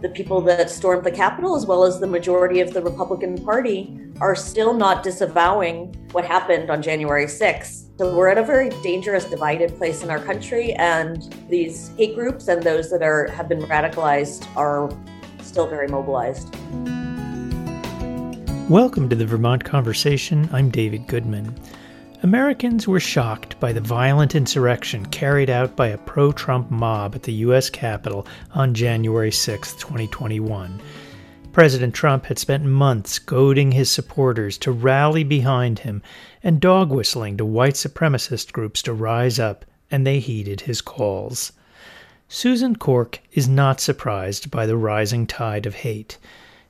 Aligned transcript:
the 0.00 0.08
people 0.08 0.40
that 0.40 0.70
stormed 0.70 1.02
the 1.02 1.10
Capitol, 1.10 1.56
as 1.56 1.66
well 1.66 1.82
as 1.82 1.98
the 1.98 2.06
majority 2.06 2.60
of 2.60 2.72
the 2.72 2.80
Republican 2.80 3.36
Party, 3.44 3.98
are 4.20 4.36
still 4.36 4.72
not 4.72 5.02
disavowing 5.02 5.92
what 6.12 6.24
happened 6.24 6.70
on 6.70 6.80
January 6.80 7.26
6th. 7.26 7.88
So 7.98 8.16
we're 8.16 8.28
at 8.28 8.38
a 8.38 8.44
very 8.44 8.68
dangerous, 8.84 9.24
divided 9.24 9.76
place 9.76 10.04
in 10.04 10.10
our 10.10 10.20
country, 10.20 10.72
and 10.74 11.34
these 11.48 11.90
hate 11.96 12.14
groups 12.14 12.46
and 12.46 12.62
those 12.62 12.92
that 12.92 13.02
are 13.02 13.26
have 13.32 13.48
been 13.48 13.62
radicalized 13.62 14.46
are 14.56 14.88
still 15.42 15.66
very 15.66 15.88
mobilized. 15.88 16.54
Welcome 18.70 19.08
to 19.08 19.16
the 19.16 19.26
Vermont 19.26 19.64
Conversation. 19.64 20.48
I'm 20.52 20.70
David 20.70 21.08
Goodman. 21.08 21.58
Americans 22.22 22.88
were 22.88 22.98
shocked 22.98 23.58
by 23.60 23.72
the 23.72 23.80
violent 23.80 24.34
insurrection 24.34 25.06
carried 25.06 25.48
out 25.48 25.76
by 25.76 25.86
a 25.86 25.98
pro 25.98 26.32
Trump 26.32 26.68
mob 26.68 27.14
at 27.14 27.22
the 27.22 27.32
U.S. 27.34 27.70
Capitol 27.70 28.26
on 28.54 28.74
January 28.74 29.30
6, 29.30 29.74
2021. 29.74 30.82
President 31.52 31.94
Trump 31.94 32.24
had 32.24 32.36
spent 32.36 32.64
months 32.64 33.20
goading 33.20 33.70
his 33.70 33.88
supporters 33.88 34.58
to 34.58 34.72
rally 34.72 35.22
behind 35.22 35.78
him 35.78 36.02
and 36.42 36.60
dog 36.60 36.90
whistling 36.90 37.36
to 37.36 37.44
white 37.44 37.74
supremacist 37.74 38.50
groups 38.50 38.82
to 38.82 38.92
rise 38.92 39.38
up, 39.38 39.64
and 39.88 40.04
they 40.04 40.18
heeded 40.18 40.62
his 40.62 40.80
calls. 40.80 41.52
Susan 42.26 42.74
Corke 42.74 43.20
is 43.32 43.48
not 43.48 43.80
surprised 43.80 44.50
by 44.50 44.66
the 44.66 44.76
rising 44.76 45.24
tide 45.24 45.66
of 45.66 45.76
hate. 45.76 46.18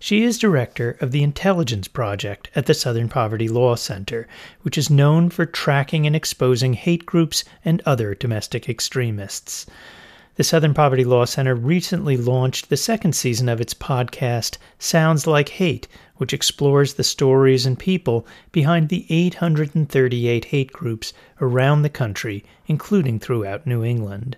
She 0.00 0.22
is 0.22 0.38
director 0.38 0.96
of 1.00 1.10
the 1.10 1.24
Intelligence 1.24 1.88
Project 1.88 2.50
at 2.54 2.66
the 2.66 2.74
Southern 2.74 3.08
Poverty 3.08 3.48
Law 3.48 3.74
Center, 3.74 4.28
which 4.62 4.78
is 4.78 4.88
known 4.88 5.28
for 5.28 5.44
tracking 5.44 6.06
and 6.06 6.14
exposing 6.14 6.74
hate 6.74 7.04
groups 7.04 7.42
and 7.64 7.82
other 7.84 8.14
domestic 8.14 8.68
extremists. 8.68 9.66
The 10.36 10.44
Southern 10.44 10.72
Poverty 10.72 11.02
Law 11.02 11.24
Center 11.24 11.56
recently 11.56 12.16
launched 12.16 12.68
the 12.68 12.76
second 12.76 13.14
season 13.14 13.48
of 13.48 13.60
its 13.60 13.74
podcast, 13.74 14.56
Sounds 14.78 15.26
Like 15.26 15.48
Hate, 15.48 15.88
which 16.18 16.32
explores 16.32 16.94
the 16.94 17.02
stories 17.02 17.66
and 17.66 17.76
people 17.76 18.24
behind 18.52 18.90
the 18.90 19.04
838 19.10 20.44
hate 20.44 20.72
groups 20.72 21.12
around 21.40 21.82
the 21.82 21.90
country, 21.90 22.44
including 22.68 23.18
throughout 23.18 23.66
New 23.66 23.82
England. 23.82 24.36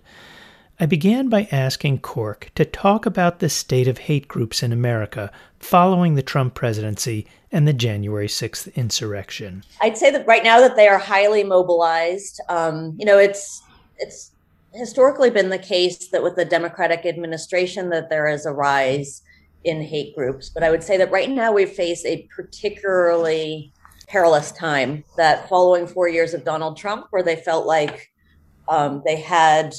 I 0.82 0.86
began 0.86 1.28
by 1.28 1.46
asking 1.52 1.98
Corke 1.98 2.48
to 2.54 2.64
talk 2.64 3.04
about 3.04 3.38
the 3.38 3.50
state 3.50 3.86
of 3.86 3.98
hate 3.98 4.26
groups 4.28 4.62
in 4.62 4.72
America 4.72 5.30
following 5.58 6.14
the 6.14 6.22
Trump 6.22 6.54
presidency 6.54 7.26
and 7.52 7.68
the 7.68 7.74
January 7.74 8.28
6th 8.28 8.74
insurrection. 8.74 9.62
I'd 9.82 9.98
say 9.98 10.10
that 10.10 10.26
right 10.26 10.42
now 10.42 10.58
that 10.60 10.76
they 10.76 10.88
are 10.88 10.96
highly 10.96 11.44
mobilized. 11.44 12.40
Um, 12.48 12.96
you 12.98 13.04
know, 13.04 13.18
it's 13.18 13.62
it's 13.98 14.32
historically 14.72 15.28
been 15.28 15.50
the 15.50 15.58
case 15.58 16.08
that 16.08 16.22
with 16.22 16.36
the 16.36 16.46
Democratic 16.46 17.04
administration 17.04 17.90
that 17.90 18.08
there 18.08 18.26
is 18.26 18.46
a 18.46 18.52
rise 18.52 19.20
in 19.64 19.82
hate 19.82 20.16
groups, 20.16 20.48
but 20.48 20.62
I 20.62 20.70
would 20.70 20.82
say 20.82 20.96
that 20.96 21.10
right 21.10 21.28
now 21.28 21.52
we 21.52 21.66
face 21.66 22.06
a 22.06 22.26
particularly 22.34 23.70
perilous 24.08 24.50
time. 24.52 25.04
That 25.18 25.46
following 25.46 25.86
four 25.86 26.08
years 26.08 26.32
of 26.32 26.42
Donald 26.42 26.78
Trump, 26.78 27.08
where 27.10 27.22
they 27.22 27.36
felt 27.36 27.66
like 27.66 28.10
um, 28.66 29.02
they 29.04 29.16
had 29.20 29.74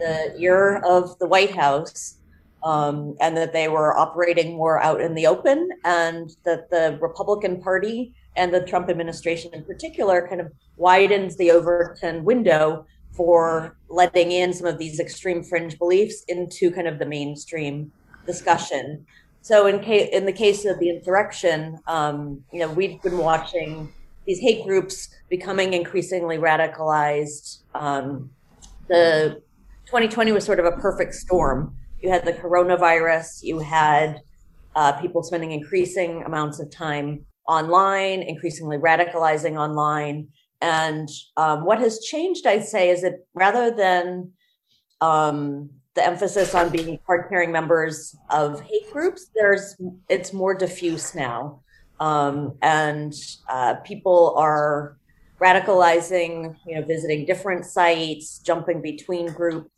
the 0.00 0.34
year 0.36 0.78
of 0.78 1.18
the 1.18 1.26
White 1.26 1.54
House 1.54 2.16
um, 2.62 3.16
and 3.20 3.36
that 3.36 3.52
they 3.52 3.68
were 3.68 3.96
operating 3.96 4.56
more 4.56 4.82
out 4.82 5.00
in 5.00 5.14
the 5.14 5.26
open, 5.26 5.70
and 5.84 6.30
that 6.44 6.70
the 6.70 6.98
Republican 7.00 7.60
Party 7.60 8.14
and 8.36 8.52
the 8.52 8.60
Trump 8.66 8.88
administration 8.90 9.52
in 9.54 9.64
particular 9.64 10.26
kind 10.28 10.40
of 10.40 10.52
widens 10.76 11.36
the 11.36 11.50
Overton 11.50 12.24
window 12.24 12.86
for 13.12 13.76
letting 13.88 14.30
in 14.32 14.52
some 14.52 14.66
of 14.66 14.78
these 14.78 15.00
extreme 15.00 15.42
fringe 15.42 15.78
beliefs 15.78 16.24
into 16.28 16.70
kind 16.70 16.86
of 16.86 16.98
the 16.98 17.06
mainstream 17.06 17.90
discussion. 18.26 19.04
So 19.42 19.66
in 19.66 19.82
in 19.82 20.26
the 20.26 20.32
case 20.32 20.64
of 20.64 20.78
the 20.78 20.90
insurrection, 20.90 21.78
um, 21.86 22.44
you 22.52 22.60
know, 22.60 22.70
we've 22.70 23.00
been 23.02 23.18
watching 23.18 23.92
these 24.26 24.38
hate 24.38 24.64
groups 24.64 25.08
becoming 25.28 25.72
increasingly 25.72 26.36
radicalized. 26.36 27.60
Um, 27.74 28.30
the 28.88 29.42
2020 29.90 30.30
was 30.30 30.44
sort 30.44 30.60
of 30.60 30.66
a 30.66 30.70
perfect 30.70 31.14
storm. 31.14 31.74
You 32.00 32.10
had 32.10 32.24
the 32.24 32.32
coronavirus, 32.32 33.40
you 33.42 33.58
had 33.58 34.20
uh, 34.76 34.92
people 35.00 35.24
spending 35.24 35.50
increasing 35.50 36.22
amounts 36.22 36.60
of 36.60 36.70
time 36.70 37.26
online, 37.48 38.22
increasingly 38.22 38.76
radicalizing 38.76 39.58
online. 39.58 40.28
And 40.60 41.08
um, 41.36 41.64
what 41.64 41.80
has 41.80 41.98
changed, 42.04 42.46
I'd 42.46 42.62
say, 42.62 42.90
is 42.90 43.02
that 43.02 43.14
rather 43.34 43.74
than 43.74 44.30
um, 45.00 45.70
the 45.96 46.06
emphasis 46.06 46.54
on 46.54 46.68
being 46.68 46.96
card-carrying 47.04 47.50
members 47.50 48.14
of 48.30 48.60
hate 48.60 48.92
groups, 48.92 49.28
there's 49.34 49.74
it's 50.08 50.32
more 50.32 50.54
diffuse 50.54 51.16
now, 51.16 51.62
um, 51.98 52.56
and 52.62 53.12
uh, 53.48 53.74
people 53.84 54.36
are 54.38 54.96
radicalizing, 55.40 56.54
you 56.64 56.76
know, 56.76 56.86
visiting 56.86 57.26
different 57.26 57.64
sites, 57.64 58.38
jumping 58.38 58.80
between 58.80 59.32
groups. 59.32 59.68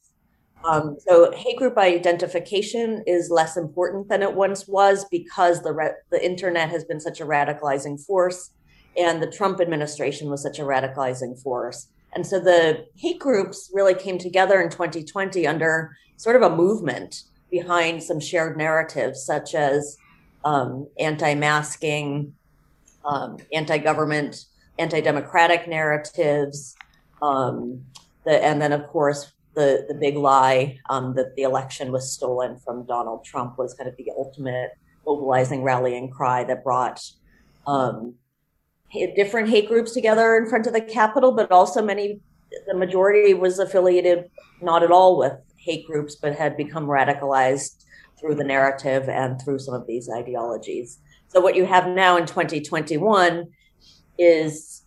Um, 0.65 0.97
so 1.01 1.33
hate 1.33 1.57
group 1.57 1.77
identification 1.77 3.03
is 3.07 3.31
less 3.31 3.57
important 3.57 4.09
than 4.09 4.23
it 4.23 4.35
once 4.35 4.69
was 4.69 5.05
because 5.11 5.63
the 5.63 5.73
re- 5.73 5.95
the 6.11 6.25
internet 6.25 6.71
has 6.71 6.85
been 6.85 7.01
such 7.01 7.21
a 7.21 7.25
radicalizing 7.25 8.01
force, 8.05 8.51
and 8.97 9.23
the 9.23 9.31
Trump 9.31 9.61
administration 9.61 10.31
was 10.31 10.43
such 10.43 10.59
a 10.59 10.63
radicalizing 10.63 11.41
force. 11.43 11.89
And 12.15 12.27
so 12.27 12.39
the 12.39 12.87
hate 12.97 13.19
groups 13.19 13.71
really 13.73 13.95
came 13.95 14.19
together 14.19 14.61
in 14.61 14.69
2020 14.69 15.47
under 15.47 15.97
sort 16.17 16.37
of 16.37 16.43
a 16.43 16.55
movement 16.55 17.25
behind 17.51 18.03
some 18.03 18.21
shared 18.21 18.57
narratives, 18.57 19.25
such 19.25 19.55
as 19.55 19.97
um, 20.45 20.87
anti-masking, 20.99 22.35
um, 23.05 23.39
anti-government, 23.53 24.45
anti-democratic 24.79 25.67
narratives, 25.69 26.77
um, 27.21 27.85
the, 28.25 28.45
and 28.45 28.61
then 28.61 28.73
of 28.73 28.87
course 28.89 29.33
the 29.55 29.85
the 29.89 29.95
big 29.95 30.17
lie 30.17 30.79
um, 30.89 31.15
that 31.15 31.37
the 31.37 31.43
election 31.43 31.93
was 31.93 32.13
stolen 32.13 32.59
from 32.59 32.87
Donald 32.87 33.25
Trump 33.25 33.59
was 33.59 33.75
kind 33.75 33.89
of 33.89 33.97
the 33.97 34.11
ultimate 34.17 34.73
mobilizing 35.07 35.63
rallying 35.63 36.11
cry 36.11 36.45
that 36.45 36.65
brought 36.65 37.01
um, 37.67 38.15
different 39.17 39.49
hate 39.49 39.69
groups 39.69 39.93
together 39.93 40.37
in 40.37 40.49
front 40.49 40.67
of 40.67 40.73
the 40.73 40.81
Capitol, 40.81 41.33
but 41.33 41.51
also 41.51 41.83
many 41.83 42.21
the 42.67 42.75
majority 42.75 43.35
was 43.35 43.59
affiliated 43.59 44.31
not 44.61 44.83
at 44.83 44.91
all 44.91 45.19
with 45.19 45.33
hate 45.57 45.87
groups, 45.87 46.17
but 46.17 46.35
had 46.35 46.57
become 46.57 46.87
radicalized 46.87 47.85
through 48.19 48.35
the 48.35 48.45
narrative 48.45 49.09
and 49.09 49.41
through 49.41 49.59
some 49.59 49.75
of 49.75 49.87
these 49.87 50.09
ideologies. 50.11 50.99
So 51.29 51.41
what 51.41 51.57
you 51.57 51.65
have 51.65 51.89
now 51.89 52.17
in 52.17 52.27
2021 52.27 53.47
is 54.19 54.83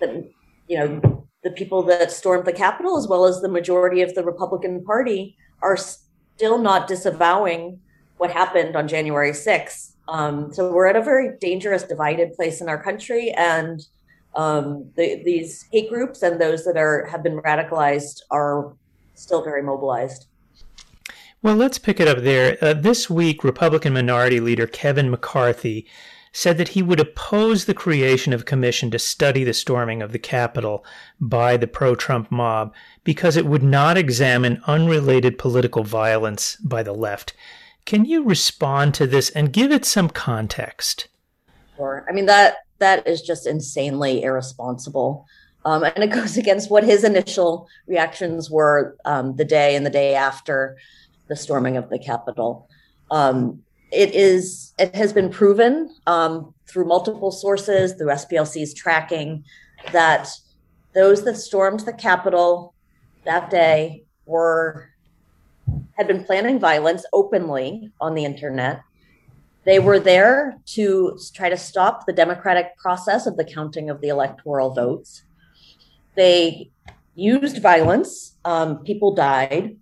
that 0.00 0.30
you 0.68 0.78
know 0.78 1.23
the 1.44 1.50
people 1.50 1.82
that 1.82 2.10
stormed 2.10 2.46
the 2.46 2.52
Capitol, 2.52 2.96
as 2.96 3.06
well 3.06 3.26
as 3.26 3.40
the 3.40 3.48
majority 3.48 4.00
of 4.00 4.14
the 4.14 4.24
Republican 4.24 4.82
Party, 4.82 5.36
are 5.62 5.76
still 5.76 6.58
not 6.58 6.88
disavowing 6.88 7.78
what 8.16 8.30
happened 8.30 8.74
on 8.74 8.88
January 8.88 9.30
6th. 9.30 9.92
Um, 10.08 10.52
so 10.52 10.72
we're 10.72 10.86
at 10.86 10.96
a 10.96 11.02
very 11.02 11.36
dangerous, 11.40 11.82
divided 11.82 12.32
place 12.34 12.60
in 12.60 12.68
our 12.68 12.82
country, 12.82 13.30
and 13.32 13.86
um, 14.34 14.90
the, 14.96 15.22
these 15.24 15.66
hate 15.70 15.88
groups 15.88 16.22
and 16.22 16.40
those 16.40 16.64
that 16.64 16.76
are 16.76 17.06
have 17.06 17.22
been 17.22 17.38
radicalized 17.40 18.20
are 18.30 18.74
still 19.14 19.44
very 19.44 19.62
mobilized. 19.62 20.26
Well, 21.42 21.56
let's 21.56 21.78
pick 21.78 22.00
it 22.00 22.08
up 22.08 22.18
there. 22.18 22.56
Uh, 22.62 22.72
this 22.72 23.10
week, 23.10 23.44
Republican 23.44 23.92
Minority 23.92 24.40
Leader 24.40 24.66
Kevin 24.66 25.10
McCarthy 25.10 25.86
said 26.36 26.58
that 26.58 26.70
he 26.70 26.82
would 26.82 26.98
oppose 26.98 27.64
the 27.64 27.72
creation 27.72 28.32
of 28.32 28.40
a 28.40 28.44
commission 28.44 28.90
to 28.90 28.98
study 28.98 29.44
the 29.44 29.54
storming 29.54 30.02
of 30.02 30.10
the 30.10 30.18
Capitol 30.18 30.84
by 31.20 31.56
the 31.56 31.68
pro 31.68 31.94
Trump 31.94 32.30
mob 32.30 32.74
because 33.04 33.36
it 33.36 33.46
would 33.46 33.62
not 33.62 33.96
examine 33.96 34.60
unrelated 34.66 35.38
political 35.38 35.84
violence 35.84 36.56
by 36.56 36.82
the 36.82 36.92
left. 36.92 37.34
Can 37.86 38.04
you 38.04 38.24
respond 38.24 38.94
to 38.94 39.06
this 39.06 39.30
and 39.30 39.52
give 39.52 39.70
it 39.70 39.84
some 39.84 40.08
context? 40.08 41.06
Sure. 41.76 42.04
I 42.08 42.12
mean 42.12 42.26
that 42.26 42.56
that 42.80 43.06
is 43.06 43.22
just 43.22 43.46
insanely 43.46 44.24
irresponsible. 44.24 45.26
Um, 45.64 45.84
and 45.84 46.02
it 46.02 46.10
goes 46.10 46.36
against 46.36 46.68
what 46.68 46.82
his 46.82 47.04
initial 47.04 47.68
reactions 47.86 48.50
were 48.50 48.96
um, 49.04 49.36
the 49.36 49.44
day 49.44 49.76
and 49.76 49.86
the 49.86 49.90
day 49.90 50.16
after 50.16 50.76
the 51.28 51.36
storming 51.36 51.76
of 51.76 51.90
the 51.90 51.98
Capitol. 52.00 52.68
Um, 53.12 53.62
it 53.94 54.14
is 54.14 54.74
it 54.78 54.94
has 54.94 55.12
been 55.12 55.30
proven 55.30 55.94
um, 56.06 56.52
through 56.66 56.86
multiple 56.86 57.30
sources 57.30 57.92
through 57.92 58.08
SPLC's 58.08 58.74
tracking 58.74 59.44
that 59.92 60.28
those 60.94 61.24
that 61.24 61.36
stormed 61.36 61.80
the 61.80 61.92
Capitol 61.92 62.74
that 63.24 63.50
day 63.50 64.04
were 64.26 64.90
had 65.96 66.08
been 66.08 66.24
planning 66.24 66.58
violence 66.58 67.04
openly 67.12 67.90
on 68.00 68.14
the 68.14 68.24
internet. 68.24 68.82
They 69.64 69.78
were 69.78 69.98
there 69.98 70.58
to 70.66 71.18
try 71.34 71.48
to 71.48 71.56
stop 71.56 72.04
the 72.04 72.12
democratic 72.12 72.76
process 72.76 73.26
of 73.26 73.36
the 73.36 73.44
counting 73.44 73.88
of 73.88 74.00
the 74.00 74.08
electoral 74.08 74.74
votes. 74.74 75.22
They 76.16 76.70
used 77.14 77.62
violence. 77.62 78.36
Um, 78.44 78.78
people 78.84 79.14
died, 79.14 79.76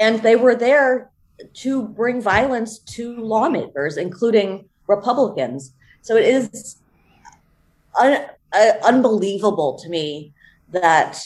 and 0.00 0.22
they 0.22 0.36
were 0.36 0.54
there 0.54 1.10
to 1.54 1.82
bring 1.82 2.20
violence 2.20 2.78
to 2.80 3.16
lawmakers, 3.16 3.96
including 3.96 4.68
Republicans. 4.86 5.74
So 6.02 6.16
it 6.16 6.24
is 6.24 6.76
un- 7.98 8.26
uh, 8.52 8.72
unbelievable 8.84 9.78
to 9.78 9.88
me 9.88 10.32
that 10.70 11.20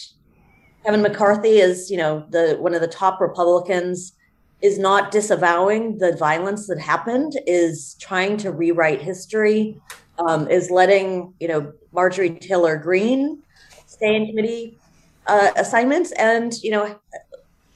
Kevin 0.85 1.03
McCarthy 1.03 1.59
is, 1.61 1.91
you 1.91 1.97
know, 1.97 2.27
the 2.31 2.57
one 2.61 2.75
of 2.75 2.81
the 2.81 2.89
top 2.89 3.21
Republicans 3.21 4.13
is 4.61 4.79
not 4.79 5.11
disavowing 5.11 5.99
the 5.99 6.17
violence 6.17 6.69
that 6.69 6.79
happened, 6.79 7.39
is 7.47 7.97
trying 8.01 8.37
to 8.39 8.53
rewrite 8.53 9.03
history, 9.03 9.77
um, 10.19 10.49
is 10.49 10.71
letting, 10.71 11.35
you 11.41 11.49
know, 11.49 11.73
Marjorie 11.93 12.31
Taylor 12.31 12.77
Greene 12.77 13.43
stay 13.87 14.17
in 14.17 14.27
committee 14.27 14.79
uh, 15.27 15.51
assignments, 15.57 16.13
and 16.13 16.55
you 16.63 16.71
know, 16.71 16.97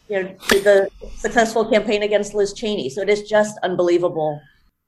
you 0.08 0.22
know, 0.22 0.34
the 0.48 0.88
successful 1.16 1.68
campaign 1.68 2.02
against 2.02 2.34
Liz 2.34 2.52
Cheney. 2.52 2.90
So 2.90 3.02
it 3.02 3.08
is 3.08 3.22
just 3.22 3.58
unbelievable. 3.62 4.40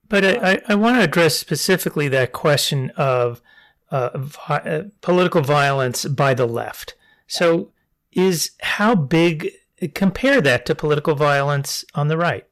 But 0.09 0.25
I, 0.25 0.61
I 0.69 0.75
want 0.75 0.97
to 0.97 1.03
address 1.03 1.38
specifically 1.38 2.09
that 2.09 2.32
question 2.32 2.91
of 2.97 3.43
uh, 3.91 4.11
vi- 4.17 4.56
uh, 4.56 4.82
political 5.00 5.43
violence 5.43 6.05
by 6.06 6.35
the 6.35 6.47
left. 6.47 6.94
So, 7.26 7.73
is 8.12 8.53
how 8.62 8.94
big 8.94 9.50
compare 9.94 10.41
that 10.41 10.67
to 10.67 10.75
political 10.75 11.15
violence 11.15 11.85
on 11.94 12.09
the 12.09 12.17
right? 12.17 12.47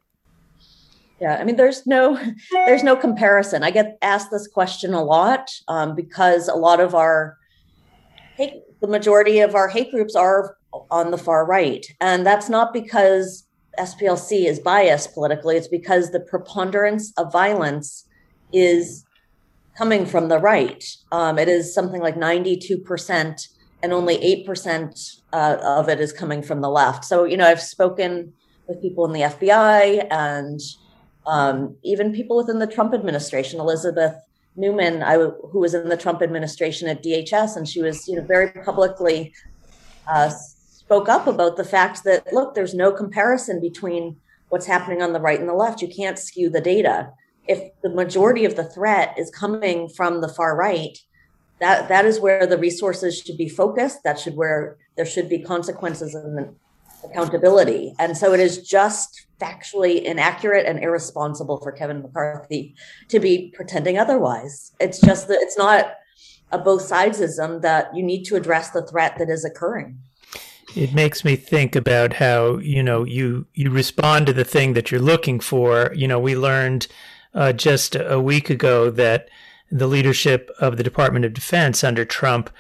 Yeah, 1.21 1.39
I 1.41 1.45
mean, 1.45 1.57
there's 1.57 1.87
no, 1.87 2.21
there's 2.53 2.83
no 2.83 2.95
comparison. 2.95 3.63
I 3.63 3.71
get 3.71 3.97
asked 4.03 4.31
this 4.31 4.47
question 4.47 4.93
a 4.93 5.03
lot 5.03 5.51
um, 5.67 5.95
because 5.95 6.49
a 6.49 6.55
lot 6.55 6.79
of 6.79 6.95
our 6.95 7.39
hate, 8.37 8.63
the 8.81 8.87
majority 8.87 9.41
of 9.41 9.55
our 9.55 9.69
hate 9.69 9.91
groups 9.91 10.15
are 10.15 10.57
on 10.91 11.11
the 11.11 11.19
far 11.19 11.47
right, 11.47 11.87
and 12.01 12.27
that's 12.27 12.49
not 12.49 12.73
because 12.73 13.47
SPLC 13.79 14.47
is 14.47 14.59
biased 14.59 15.15
politically. 15.15 15.57
It's 15.57 15.69
because 15.69 16.11
the 16.11 16.21
preponderance 16.21 17.13
of 17.17 17.33
violence 17.33 18.07
is 18.53 19.05
coming 19.77 20.07
from 20.07 20.29
the 20.29 20.39
right. 20.39 20.85
Um, 21.13 21.39
it 21.39 21.49
is 21.49 21.75
something 21.75 22.01
like 22.01 22.17
92%, 22.17 23.49
and 23.83 23.93
only 23.93 24.45
8% 24.47 25.21
uh, 25.33 25.57
of 25.63 25.89
it 25.89 26.01
is 26.01 26.13
coming 26.13 26.43
from 26.43 26.61
the 26.61 26.71
left. 26.71 27.05
So, 27.05 27.25
you 27.25 27.37
know, 27.37 27.47
I've 27.47 27.61
spoken 27.61 28.33
with 28.67 28.81
people 28.81 29.05
in 29.05 29.13
the 29.13 29.21
FBI 29.21 30.07
and 30.11 30.61
um, 31.27 31.77
even 31.83 32.13
people 32.13 32.37
within 32.37 32.59
the 32.59 32.67
Trump 32.67 32.95
administration. 32.95 33.61
Elizabeth 33.61 34.15
Newman, 34.57 35.03
I, 35.03 35.17
who 35.17 35.61
was 35.61 35.75
in 35.75 35.89
the 35.89 35.97
Trump 35.97 36.23
administration 36.23 36.89
at 36.89 37.03
DHS, 37.03 37.57
and 37.57 37.69
she 37.69 37.83
was, 37.83 38.09
you 38.09 38.17
know, 38.17 38.23
very 38.23 38.51
publicly 38.51 39.35
uh, 40.09 40.31
spoke 40.87 41.09
up 41.09 41.27
about 41.27 41.57
the 41.57 41.65
fact 41.65 42.05
that 42.05 42.33
look, 42.33 42.55
there's 42.55 42.73
no 42.73 42.93
comparison 42.93 43.61
between 43.61 44.17
what's 44.51 44.67
happening 44.67 45.03
on 45.03 45.13
the 45.13 45.21
right 45.21 45.41
and 45.41 45.49
the 45.49 45.55
left. 45.55 45.83
You 45.83 45.89
can't 45.89 46.19
skew 46.19 46.49
the 46.49 46.61
data. 46.61 47.11
If 47.49 47.73
the 47.83 47.91
majority 47.91 48.45
of 48.45 48.55
the 48.55 48.65
threat 48.65 49.13
is 49.19 49.29
coming 49.31 49.89
from 49.89 50.21
the 50.21 50.29
far 50.29 50.57
right, 50.57 50.97
that 51.59 51.89
that 51.89 52.05
is 52.05 52.21
where 52.21 52.47
the 52.47 52.57
resources 52.57 53.19
should 53.19 53.37
be 53.37 53.49
focused. 53.49 54.05
That 54.05 54.21
should 54.21 54.37
where 54.37 54.77
there 54.97 55.05
should 55.05 55.29
be 55.29 55.41
consequences 55.41 56.15
and 56.15 56.55
accountability. 57.03 57.95
And 57.99 58.17
so 58.17 58.33
it 58.33 58.39
is 58.39 58.63
just 58.63 59.27
factually 59.41 60.05
inaccurate 60.05 60.67
and 60.67 60.79
irresponsible 60.79 61.59
for 61.61 61.73
Kevin 61.73 62.03
McCarthy 62.03 62.77
to 63.09 63.19
be 63.19 63.53
pretending 63.57 63.99
otherwise. 63.99 64.73
It's 64.79 65.01
just 65.01 65.27
that 65.29 65.39
it's 65.41 65.59
not 65.59 65.95
a 66.53 66.59
both 66.59 66.89
sidesism 66.89 67.63
that 67.63 67.95
you 67.95 68.05
need 68.05 68.23
to 68.27 68.37
address 68.37 68.71
the 68.71 68.87
threat 68.87 69.19
that 69.19 69.29
is 69.29 69.45
occurring 69.45 69.99
it 70.75 70.93
makes 70.93 71.25
me 71.25 71.37
think 71.37 71.77
about 71.77 72.15
how 72.15 72.59
you 72.59 72.83
know 72.83 73.05
you 73.05 73.47
you 73.55 73.71
respond 73.71 74.27
to 74.27 74.33
the 74.33 74.45
thing 74.45 74.73
that 74.73 74.91
you're 74.91 75.01
looking 75.01 75.41
for. 75.41 75.93
You 75.95 76.09
know, 76.09 76.19
we 76.19 76.37
learned 76.37 76.87
uh, 77.35 77.53
just 77.53 77.97
a 77.97 78.21
week 78.21 78.51
ago 78.51 78.91
that 78.91 79.29
the 79.71 79.87
leadership 79.87 80.51
of 80.59 80.77
the 80.77 80.83
Department 80.83 81.25
of 81.25 81.35
Defense 81.35 81.85
under 81.85 82.05
Trump 82.05 82.51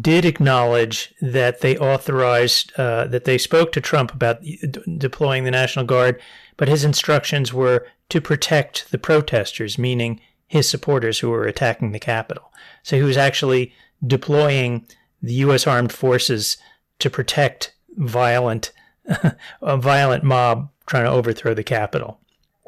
did 0.00 0.24
acknowledge 0.24 1.14
that 1.20 1.60
they 1.60 1.76
authorized 1.76 2.72
uh, 2.78 3.06
that 3.06 3.24
they 3.24 3.36
spoke 3.36 3.72
to 3.72 3.80
Trump 3.80 4.14
about 4.14 4.42
d- 4.42 4.70
deploying 4.96 5.44
the 5.44 5.50
National 5.50 5.84
Guard, 5.84 6.20
but 6.56 6.68
his 6.68 6.84
instructions 6.84 7.52
were 7.52 7.86
to 8.08 8.20
protect 8.20 8.90
the 8.90 8.98
protesters, 8.98 9.78
meaning 9.78 10.20
his 10.46 10.68
supporters 10.68 11.18
who 11.18 11.30
were 11.30 11.44
attacking 11.44 11.92
the 11.92 11.98
Capitol. 11.98 12.52
So 12.82 12.96
he 12.96 13.02
was 13.02 13.16
actually 13.16 13.72
deploying 14.06 14.86
the 15.22 15.34
U.S. 15.34 15.66
armed 15.66 15.92
forces 15.92 16.56
to 17.02 17.10
protect 17.10 17.74
violent 17.96 18.72
a 19.62 19.76
violent 19.76 20.22
mob 20.22 20.70
trying 20.86 21.04
to 21.04 21.10
overthrow 21.10 21.54
the 21.54 21.64
capital. 21.64 22.20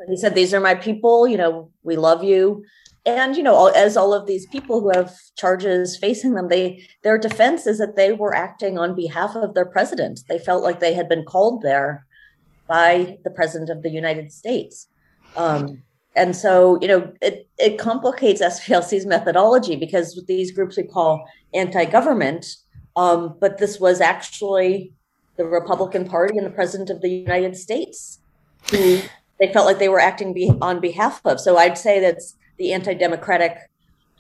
He 0.09 0.17
said, 0.17 0.35
"These 0.35 0.53
are 0.53 0.61
my 0.61 0.75
people. 0.75 1.27
You 1.27 1.37
know, 1.37 1.71
we 1.83 1.97
love 1.97 2.23
you." 2.25 2.65
And 3.07 3.37
you 3.37 3.43
know, 3.43 3.69
as 3.69 3.97
all 3.97 4.13
of 4.13 4.27
these 4.27 4.47
people 4.47 4.81
who 4.81 4.91
have 4.91 5.15
charges 5.37 5.97
facing 5.97 6.35
them, 6.35 6.49
they 6.49 6.87
their 7.03 7.19
defense 7.19 7.67
is 7.67 7.79
that 7.79 7.97
they 7.97 8.13
were 8.13 8.35
acting 8.35 8.79
on 8.79 8.95
behalf 8.95 9.35
of 9.37 9.55
their 9.55 9.67
president. 9.67 10.21
They 10.29 10.39
felt 10.39 10.63
like 10.63 10.81
they 10.81 10.95
had 10.95 11.09
been 11.09 11.25
called 11.25 11.63
there 11.63 12.07
by 12.67 13.19
the 13.25 13.31
president 13.31 13.71
of 13.71 13.83
the 13.83 13.91
United 13.91 14.33
States. 14.33 14.89
Um, 15.37 15.83
and 16.17 16.37
so, 16.37 16.79
you 16.81 16.89
know, 16.89 17.13
it, 17.21 17.49
it 17.59 17.79
complicates 17.79 18.41
SPLC's 18.41 19.05
methodology 19.05 19.77
because 19.77 20.23
these 20.27 20.53
groups 20.53 20.77
we 20.77 20.85
call 20.85 21.25
anti-government, 21.53 22.47
um, 22.96 23.37
but 23.41 23.58
this 23.58 23.81
was 23.81 24.00
actually 24.00 24.93
the 25.37 25.44
Republican 25.44 26.06
Party 26.06 26.38
and 26.38 26.46
the 26.46 26.50
President 26.50 26.91
of 26.91 27.00
the 27.00 27.11
United 27.11 27.56
States 27.56 28.20
who 28.70 29.00
they 29.41 29.52
felt 29.52 29.67
like 29.67 29.79
they 29.79 29.88
were 29.88 30.00
acting 30.00 30.32
be- 30.32 30.52
on 30.61 30.81
behalf 30.81 31.20
of. 31.25 31.41
So 31.41 31.56
I'd 31.56 31.79
say 31.79 32.00
that's 32.00 32.37
the 32.58 32.73
anti 32.73 32.94
democratic 32.94 33.58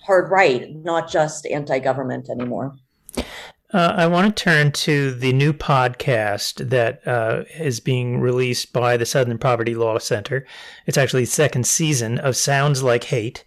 hard 0.02 0.30
right, 0.30 0.74
not 0.74 1.10
just 1.10 1.46
anti 1.46 1.78
government 1.78 2.28
anymore. 2.28 2.74
Uh, 3.72 3.92
I 3.96 4.06
want 4.06 4.36
to 4.36 4.44
turn 4.44 4.70
to 4.70 5.12
the 5.12 5.32
new 5.32 5.52
podcast 5.52 6.70
that 6.70 7.06
uh, 7.08 7.42
is 7.58 7.80
being 7.80 8.20
released 8.20 8.72
by 8.72 8.96
the 8.96 9.06
Southern 9.06 9.38
Poverty 9.38 9.74
Law 9.74 9.98
Center. 9.98 10.46
It's 10.86 10.98
actually 10.98 11.24
the 11.24 11.30
second 11.30 11.66
season 11.66 12.18
of 12.18 12.36
Sounds 12.36 12.84
Like 12.84 13.04
Hate. 13.04 13.44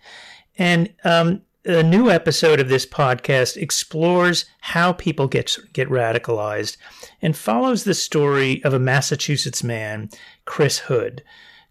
And 0.58 0.94
um, 1.06 1.44
a 1.68 1.84
new 1.84 2.10
episode 2.10 2.62
of 2.62 2.70
this 2.70 2.86
podcast 2.86 3.58
explores 3.58 4.46
how 4.62 4.94
people 4.94 5.28
get 5.28 5.58
get 5.74 5.90
radicalized 5.90 6.78
and 7.22 7.36
follows 7.36 7.84
the 7.84 7.94
story 7.94 8.64
of 8.64 8.74
a 8.74 8.80
Massachusetts 8.80 9.64
man, 9.64 10.10
Chris 10.46 10.80
Hood. 10.80 11.24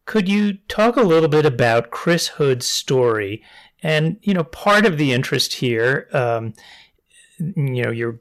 Could 0.04 0.28
you 0.28 0.58
talk 0.68 0.96
a 0.96 1.02
little 1.02 1.30
bit 1.30 1.46
about 1.46 1.90
Chris 1.90 2.28
Hood's 2.28 2.66
story? 2.66 3.42
And 3.82 4.18
you 4.20 4.34
know, 4.34 4.44
part 4.44 4.84
of 4.84 4.98
the 4.98 5.12
interest 5.12 5.54
here, 5.54 6.08
um, 6.12 6.52
you 7.38 7.82
know, 7.82 7.90
you're 7.90 8.20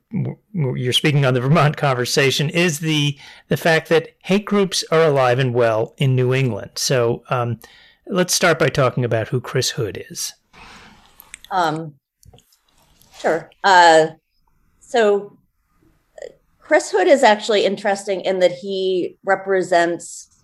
you're 0.53 0.93
speaking 0.93 1.25
on 1.25 1.33
the 1.33 1.41
Vermont 1.41 1.75
conversation, 1.75 2.49
is 2.49 2.79
the 2.79 3.17
the 3.49 3.57
fact 3.57 3.89
that 3.89 4.15
hate 4.23 4.45
groups 4.45 4.85
are 4.91 5.03
alive 5.03 5.39
and 5.39 5.53
well 5.53 5.93
in 5.97 6.15
New 6.15 6.33
England. 6.33 6.71
So 6.75 7.23
um, 7.29 7.59
let's 8.07 8.33
start 8.33 8.59
by 8.59 8.69
talking 8.69 9.03
about 9.03 9.27
who 9.27 9.41
Chris 9.41 9.71
Hood 9.71 10.05
is. 10.09 10.33
Um, 11.51 11.95
sure. 13.19 13.49
Uh, 13.63 14.07
so 14.79 15.37
Chris 16.59 16.91
Hood 16.91 17.07
is 17.07 17.23
actually 17.23 17.65
interesting 17.65 18.21
in 18.21 18.39
that 18.39 18.51
he 18.51 19.17
represents 19.23 20.43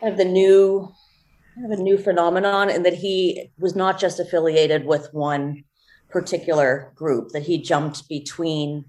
kind 0.00 0.12
of 0.12 0.18
the 0.18 0.24
new 0.24 0.92
kind 1.54 1.70
of 1.70 1.78
a 1.78 1.82
new 1.82 1.98
phenomenon 1.98 2.70
in 2.70 2.82
that 2.82 2.94
he 2.94 3.50
was 3.58 3.76
not 3.76 4.00
just 4.00 4.18
affiliated 4.18 4.86
with 4.86 5.12
one 5.12 5.64
particular 6.08 6.92
group, 6.94 7.30
that 7.30 7.42
he 7.42 7.60
jumped 7.60 8.08
between 8.08 8.84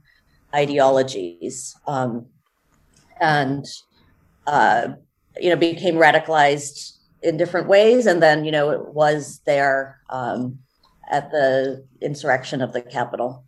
ideologies 0.53 1.75
um, 1.87 2.27
and 3.19 3.65
uh, 4.45 4.89
you 5.39 5.49
know 5.49 5.55
became 5.55 5.95
radicalized 5.95 6.97
in 7.23 7.37
different 7.37 7.67
ways 7.67 8.05
and 8.05 8.21
then 8.21 8.43
you 8.45 8.51
know 8.51 8.69
it 8.69 8.93
was 8.93 9.41
there 9.45 9.99
um, 10.09 10.59
at 11.09 11.31
the 11.31 11.85
insurrection 12.01 12.61
of 12.61 12.73
the 12.73 12.81
Capitol. 12.81 13.45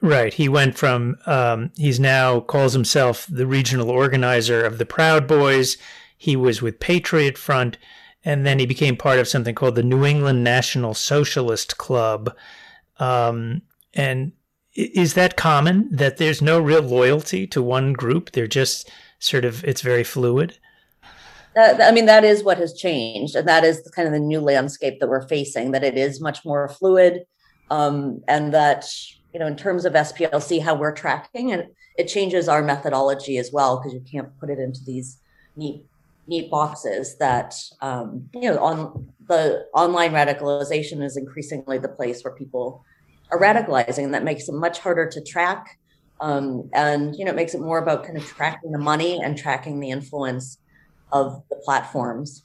Right. 0.00 0.34
He 0.34 0.48
went 0.48 0.76
from, 0.76 1.16
um, 1.26 1.70
he's 1.76 2.00
now 2.00 2.40
calls 2.40 2.72
himself 2.72 3.26
the 3.30 3.46
regional 3.46 3.88
organizer 3.88 4.64
of 4.64 4.78
the 4.78 4.86
Proud 4.86 5.28
Boys. 5.28 5.76
He 6.18 6.34
was 6.34 6.60
with 6.60 6.80
Patriot 6.80 7.38
Front, 7.38 7.78
and 8.24 8.44
then 8.44 8.58
he 8.58 8.66
became 8.66 8.96
part 8.96 9.20
of 9.20 9.28
something 9.28 9.54
called 9.54 9.76
the 9.76 9.82
New 9.82 10.04
England 10.04 10.42
National 10.42 10.94
Socialist 10.94 11.78
Club. 11.78 12.34
Um, 12.98 13.62
and 13.94 14.32
is 14.74 15.14
that 15.14 15.36
common 15.36 15.88
that 15.92 16.16
there's 16.16 16.42
no 16.42 16.60
real 16.60 16.82
loyalty 16.82 17.46
to 17.48 17.62
one 17.62 17.92
group? 17.92 18.32
They're 18.32 18.46
just 18.46 18.90
sort 19.18 19.44
of, 19.44 19.62
it's 19.64 19.82
very 19.82 20.04
fluid? 20.04 20.58
That, 21.54 21.80
I 21.80 21.92
mean, 21.92 22.06
that 22.06 22.24
is 22.24 22.42
what 22.42 22.58
has 22.58 22.74
changed, 22.74 23.34
and 23.34 23.46
that 23.48 23.64
is 23.64 23.88
kind 23.94 24.06
of 24.06 24.14
the 24.14 24.20
new 24.20 24.40
landscape 24.40 25.00
that 25.00 25.08
we're 25.08 25.26
facing. 25.28 25.72
That 25.72 25.84
it 25.84 25.96
is 25.96 26.20
much 26.20 26.44
more 26.44 26.68
fluid, 26.68 27.24
um, 27.70 28.22
and 28.28 28.52
that 28.54 28.86
you 29.32 29.40
know, 29.40 29.46
in 29.46 29.56
terms 29.56 29.84
of 29.84 29.94
SPLC, 29.94 30.62
how 30.62 30.74
we're 30.74 30.92
tracking, 30.94 31.52
and 31.52 31.66
it 31.96 32.08
changes 32.08 32.48
our 32.48 32.62
methodology 32.62 33.38
as 33.38 33.50
well 33.52 33.78
because 33.78 33.92
you 33.92 34.00
can't 34.00 34.38
put 34.38 34.50
it 34.50 34.58
into 34.58 34.80
these 34.84 35.18
neat 35.56 35.84
neat 36.26 36.50
boxes 36.50 37.16
that 37.18 37.54
um, 37.80 38.28
you 38.34 38.50
know 38.50 38.58
on 38.62 39.08
the 39.28 39.66
online 39.74 40.12
radicalization 40.12 41.02
is 41.02 41.16
increasingly 41.16 41.78
the 41.78 41.88
place 41.88 42.22
where 42.22 42.34
people 42.34 42.84
are 43.30 43.40
radicalizing 43.40 44.04
and 44.04 44.14
that 44.14 44.24
makes 44.24 44.48
it 44.48 44.54
much 44.54 44.78
harder 44.78 45.08
to 45.08 45.20
track 45.22 45.78
um, 46.20 46.68
and 46.72 47.16
you 47.16 47.24
know 47.24 47.32
it 47.32 47.36
makes 47.36 47.54
it 47.54 47.60
more 47.60 47.78
about 47.78 48.04
kind 48.04 48.16
of 48.16 48.24
tracking 48.24 48.70
the 48.70 48.78
money 48.78 49.20
and 49.22 49.36
tracking 49.36 49.80
the 49.80 49.90
influence 49.90 50.58
of 51.12 51.42
the 51.50 51.56
platforms 51.56 52.42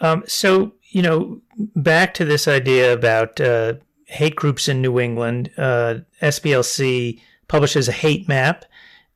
um, 0.00 0.22
so 0.26 0.72
you 0.90 1.02
know 1.02 1.40
back 1.74 2.14
to 2.14 2.24
this 2.24 2.46
idea 2.46 2.92
about 2.92 3.40
uh, 3.40 3.74
hate 4.06 4.36
groups 4.36 4.68
in 4.68 4.82
new 4.82 4.98
england 4.98 5.50
uh, 5.56 5.94
splc 6.22 7.20
publishes 7.48 7.88
a 7.88 7.92
hate 7.92 8.28
map 8.28 8.64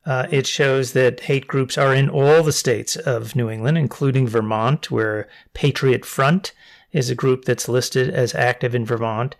uh, 0.05 0.25
it 0.31 0.47
shows 0.47 0.93
that 0.93 1.21
hate 1.21 1.47
groups 1.47 1.77
are 1.77 1.93
in 1.93 2.09
all 2.09 2.41
the 2.41 2.51
states 2.51 2.95
of 2.95 3.35
New 3.35 3.49
England, 3.49 3.77
including 3.77 4.27
Vermont, 4.27 4.89
where 4.89 5.29
Patriot 5.53 6.05
Front 6.05 6.53
is 6.91 7.09
a 7.09 7.15
group 7.15 7.45
that's 7.45 7.69
listed 7.69 8.09
as 8.09 8.33
active 8.33 8.73
in 8.73 8.85
Vermont. 8.85 9.35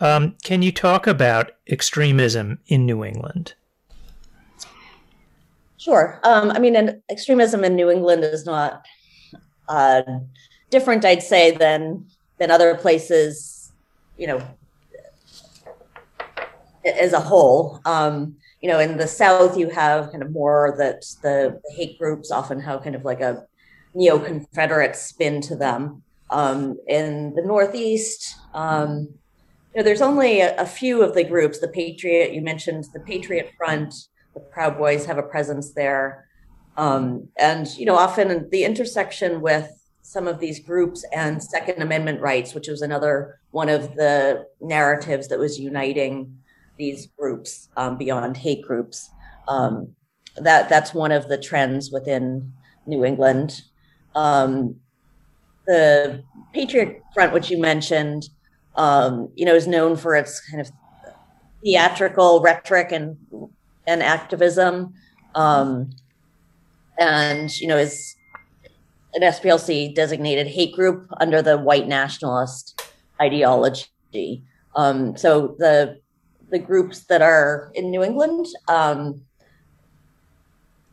Um, 0.00 0.36
can 0.42 0.62
you 0.62 0.72
talk 0.72 1.06
about 1.06 1.52
extremism 1.68 2.58
in 2.66 2.84
New 2.84 3.04
England? 3.04 3.54
Sure. 5.82 6.20
Um, 6.22 6.52
I 6.52 6.60
mean, 6.60 7.02
extremism 7.10 7.64
in 7.64 7.74
New 7.74 7.90
England 7.90 8.22
is 8.22 8.46
not 8.46 8.86
uh, 9.68 10.02
different, 10.70 11.04
I'd 11.04 11.24
say, 11.24 11.50
than 11.50 12.06
than 12.38 12.52
other 12.52 12.76
places. 12.76 13.72
You 14.16 14.28
know, 14.28 14.42
as 16.84 17.12
a 17.12 17.18
whole. 17.18 17.80
Um, 17.84 18.36
you 18.60 18.68
know, 18.68 18.78
in 18.78 18.96
the 18.96 19.08
South, 19.08 19.58
you 19.58 19.70
have 19.70 20.12
kind 20.12 20.22
of 20.22 20.30
more 20.30 20.76
that 20.78 21.04
the, 21.22 21.60
hate 21.74 21.98
groups 21.98 22.30
often 22.30 22.60
have 22.60 22.84
kind 22.84 22.94
of 22.94 23.04
like 23.04 23.20
a 23.20 23.44
neo 23.92 24.20
Confederate 24.20 24.94
spin 24.94 25.40
to 25.42 25.56
them. 25.56 26.04
Um, 26.30 26.78
in 26.86 27.34
the 27.34 27.42
Northeast, 27.42 28.36
um, 28.54 29.08
you 29.74 29.80
know, 29.80 29.82
there's 29.82 30.00
only 30.00 30.42
a, 30.42 30.56
a, 30.58 30.64
few 30.64 31.02
of 31.02 31.14
the 31.14 31.24
groups. 31.24 31.58
The 31.58 31.66
Patriot, 31.66 32.32
you 32.32 32.40
mentioned 32.40 32.86
the 32.94 33.00
Patriot 33.00 33.50
Front, 33.58 33.94
the 34.34 34.40
Proud 34.40 34.78
Boys 34.78 35.04
have 35.06 35.18
a 35.18 35.22
presence 35.22 35.72
there. 35.72 36.28
Um, 36.76 37.28
and, 37.38 37.66
you 37.76 37.84
know, 37.84 37.96
often 37.96 38.48
the 38.50 38.64
intersection 38.64 39.40
with 39.40 39.70
some 40.02 40.26
of 40.26 40.40
these 40.40 40.58
groups 40.58 41.04
and 41.12 41.42
Second 41.42 41.82
Amendment 41.82 42.20
rights, 42.20 42.54
which 42.54 42.68
was 42.68 42.82
another 42.82 43.40
one 43.50 43.68
of 43.68 43.94
the 43.94 44.46
narratives 44.60 45.28
that 45.28 45.38
was 45.38 45.60
uniting 45.60 46.36
these 46.78 47.08
groups 47.18 47.68
um, 47.76 47.96
beyond 47.96 48.36
hate 48.36 48.62
groups. 48.62 49.10
Um, 49.48 49.94
that 50.36 50.68
that's 50.68 50.94
one 50.94 51.12
of 51.12 51.28
the 51.28 51.38
trends 51.38 51.90
within 51.92 52.52
New 52.86 53.04
England. 53.04 53.62
Um, 54.14 54.76
the 55.66 56.24
Patriot 56.52 57.02
Front, 57.14 57.32
which 57.32 57.50
you 57.50 57.60
mentioned, 57.60 58.28
um, 58.76 59.30
you 59.34 59.44
know, 59.44 59.54
is 59.54 59.66
known 59.66 59.96
for 59.96 60.16
its 60.16 60.40
kind 60.50 60.60
of 60.60 60.70
theatrical 61.62 62.40
rhetoric 62.40 62.92
and 62.92 63.16
and 63.86 64.02
activism, 64.02 64.94
um, 65.34 65.90
and 66.98 67.58
you 67.60 67.66
know 67.66 67.76
is 67.76 68.16
an 69.14 69.22
SPLC 69.22 69.94
designated 69.94 70.46
hate 70.46 70.74
group 70.74 71.06
under 71.20 71.42
the 71.42 71.58
white 71.58 71.86
nationalist 71.86 72.80
ideology. 73.20 74.42
Um, 74.74 75.16
so 75.16 75.54
the 75.58 76.00
the 76.50 76.58
groups 76.58 77.00
that 77.06 77.22
are 77.22 77.72
in 77.74 77.90
New 77.90 78.02
England 78.02 78.46
um, 78.68 79.22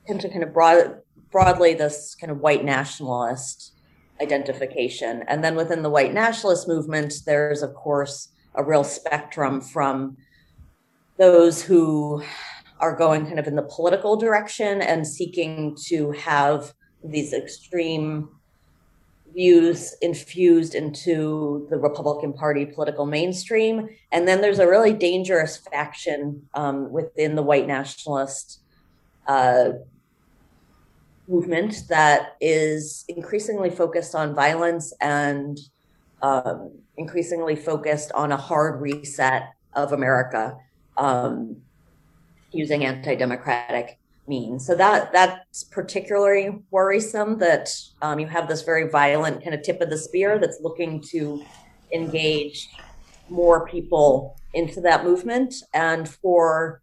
tend 0.07 0.21
to 0.21 0.29
kind 0.29 0.43
of 0.43 0.53
broad, 0.53 1.01
broadly 1.31 1.73
this 1.73 2.15
kind 2.15 2.31
of 2.31 2.39
white 2.39 2.63
nationalist 2.63 3.73
identification. 4.21 5.23
And 5.27 5.43
then 5.43 5.55
within 5.55 5.83
the 5.83 5.89
white 5.89 6.13
nationalist 6.13 6.67
movement, 6.67 7.13
there's, 7.25 7.61
of 7.61 7.73
course, 7.73 8.29
a 8.55 8.63
real 8.63 8.83
spectrum 8.83 9.61
from 9.61 10.17
those 11.17 11.61
who 11.61 12.23
are 12.79 12.95
going 12.95 13.25
kind 13.25 13.39
of 13.39 13.47
in 13.47 13.55
the 13.55 13.63
political 13.63 14.15
direction 14.15 14.81
and 14.81 15.05
seeking 15.05 15.75
to 15.87 16.11
have 16.11 16.73
these 17.03 17.33
extreme 17.33 18.29
views 19.33 19.95
infused 20.01 20.75
into 20.75 21.67
the 21.69 21.77
Republican 21.77 22.33
Party 22.33 22.65
political 22.65 23.05
mainstream. 23.05 23.89
And 24.11 24.27
then 24.27 24.41
there's 24.41 24.59
a 24.59 24.67
really 24.67 24.93
dangerous 24.93 25.57
faction 25.57 26.47
um, 26.53 26.91
within 26.91 27.35
the 27.35 27.43
white 27.43 27.67
nationalist 27.67 28.61
uh, 29.27 29.71
movement 31.27 31.83
that 31.89 32.35
is 32.41 33.05
increasingly 33.07 33.69
focused 33.69 34.15
on 34.15 34.33
violence 34.33 34.93
and 34.99 35.59
um, 36.21 36.71
increasingly 36.97 37.55
focused 37.55 38.11
on 38.13 38.31
a 38.31 38.37
hard 38.37 38.81
reset 38.81 39.53
of 39.73 39.93
America 39.93 40.57
um, 40.97 41.57
using 42.51 42.85
anti 42.85 43.15
democratic 43.15 43.99
means. 44.27 44.65
So 44.65 44.75
that 44.75 45.11
that's 45.11 45.63
particularly 45.65 46.61
worrisome 46.71 47.39
that 47.39 47.69
um, 48.01 48.19
you 48.19 48.27
have 48.27 48.47
this 48.47 48.61
very 48.61 48.87
violent 48.87 49.43
kind 49.43 49.55
of 49.55 49.63
tip 49.63 49.81
of 49.81 49.89
the 49.89 49.97
spear 49.97 50.39
that's 50.39 50.59
looking 50.61 51.01
to 51.09 51.43
engage 51.93 52.69
more 53.29 53.67
people 53.67 54.35
into 54.53 54.81
that 54.81 55.03
movement. 55.03 55.53
And 55.73 56.07
for 56.07 56.81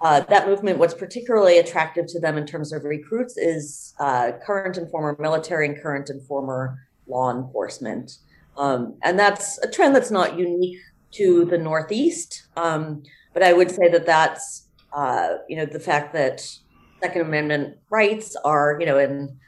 uh, 0.00 0.20
that 0.20 0.46
movement, 0.46 0.78
what's 0.78 0.94
particularly 0.94 1.58
attractive 1.58 2.06
to 2.06 2.20
them 2.20 2.38
in 2.38 2.46
terms 2.46 2.72
of 2.72 2.84
recruits 2.84 3.36
is 3.36 3.94
uh, 3.98 4.32
current 4.44 4.76
and 4.76 4.90
former 4.90 5.16
military 5.18 5.66
and 5.66 5.80
current 5.80 6.08
and 6.08 6.24
former 6.26 6.78
law 7.06 7.32
enforcement. 7.34 8.18
Um, 8.56 8.96
and 9.02 9.18
that's 9.18 9.58
a 9.58 9.70
trend 9.70 9.94
that's 9.94 10.10
not 10.10 10.38
unique 10.38 10.78
to 11.12 11.44
the 11.46 11.58
Northeast. 11.58 12.48
Um, 12.56 13.02
but 13.32 13.42
I 13.42 13.52
would 13.52 13.70
say 13.70 13.88
that 13.88 14.06
that's, 14.06 14.67
uh, 14.98 15.38
you 15.48 15.54
know, 15.54 15.64
the 15.64 15.78
fact 15.78 16.12
that 16.12 16.40
Second 17.00 17.22
Amendment 17.22 17.78
rights 17.88 18.34
are, 18.44 18.76
you 18.80 18.86
know, 18.86 18.98
in 18.98 19.38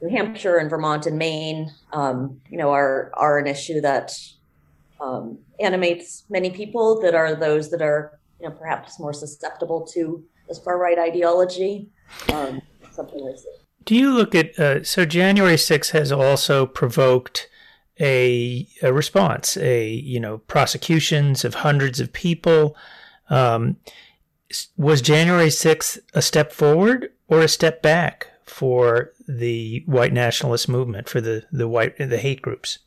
New 0.00 0.08
Hampshire 0.08 0.56
and 0.56 0.70
Vermont 0.70 1.04
and 1.04 1.18
Maine, 1.18 1.70
um, 1.92 2.40
you 2.48 2.56
know, 2.56 2.70
are 2.70 3.10
are 3.12 3.38
an 3.38 3.46
issue 3.46 3.82
that 3.82 4.18
um, 5.02 5.38
animates 5.60 6.24
many 6.30 6.48
people 6.48 7.02
that 7.02 7.14
are 7.14 7.34
those 7.34 7.70
that 7.70 7.82
are, 7.82 8.18
you 8.40 8.48
know, 8.48 8.54
perhaps 8.54 8.98
more 8.98 9.12
susceptible 9.12 9.86
to 9.92 10.24
this 10.48 10.58
far 10.58 10.78
right 10.78 10.98
ideology. 10.98 11.90
Um, 12.32 12.62
something 12.90 13.20
like 13.20 13.36
that. 13.36 13.58
Do 13.84 13.94
you 13.94 14.10
look 14.10 14.34
at 14.34 14.58
uh, 14.58 14.84
so 14.84 15.04
January 15.04 15.56
6th 15.56 15.90
has 15.90 16.12
also 16.12 16.64
provoked 16.64 17.50
a, 18.00 18.66
a 18.82 18.90
response, 18.90 19.58
a 19.58 19.86
you 19.86 20.18
know 20.18 20.38
prosecutions 20.38 21.44
of 21.44 21.56
hundreds 21.56 22.00
of 22.00 22.10
people. 22.10 22.74
Um, 23.28 23.76
was 24.76 25.00
January 25.00 25.48
6th 25.48 25.98
a 26.14 26.22
step 26.22 26.52
forward 26.52 27.10
or 27.28 27.40
a 27.40 27.48
step 27.48 27.82
back 27.82 28.28
for 28.44 29.12
the 29.26 29.82
white 29.86 30.12
nationalist 30.12 30.68
movement, 30.68 31.08
for 31.08 31.20
the, 31.20 31.44
the 31.50 31.68
white, 31.68 31.96
the 31.98 32.18
hate 32.18 32.42
groups? 32.42 32.78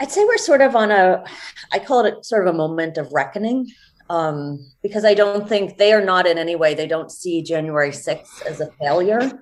I'd 0.00 0.10
say 0.10 0.24
we're 0.24 0.38
sort 0.38 0.60
of 0.60 0.74
on 0.76 0.90
a, 0.90 1.24
I 1.72 1.78
call 1.78 2.04
it 2.04 2.24
sort 2.24 2.46
of 2.46 2.54
a 2.54 2.56
moment 2.56 2.96
of 2.96 3.12
reckoning 3.12 3.70
um, 4.10 4.64
because 4.82 5.04
I 5.04 5.14
don't 5.14 5.48
think 5.48 5.76
they 5.76 5.92
are 5.92 6.04
not 6.04 6.26
in 6.26 6.38
any 6.38 6.56
way, 6.56 6.74
they 6.74 6.86
don't 6.86 7.10
see 7.10 7.42
January 7.42 7.90
6th 7.90 8.46
as 8.46 8.60
a 8.60 8.70
failure. 8.80 9.38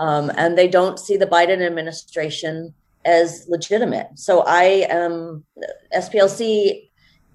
Um, 0.00 0.32
and 0.36 0.58
they 0.58 0.66
don't 0.66 0.98
see 0.98 1.16
the 1.16 1.26
Biden 1.26 1.64
administration 1.64 2.74
as 3.04 3.46
legitimate. 3.48 4.08
So 4.16 4.42
I 4.46 4.86
am, 4.90 5.44
SPLC 5.96 6.88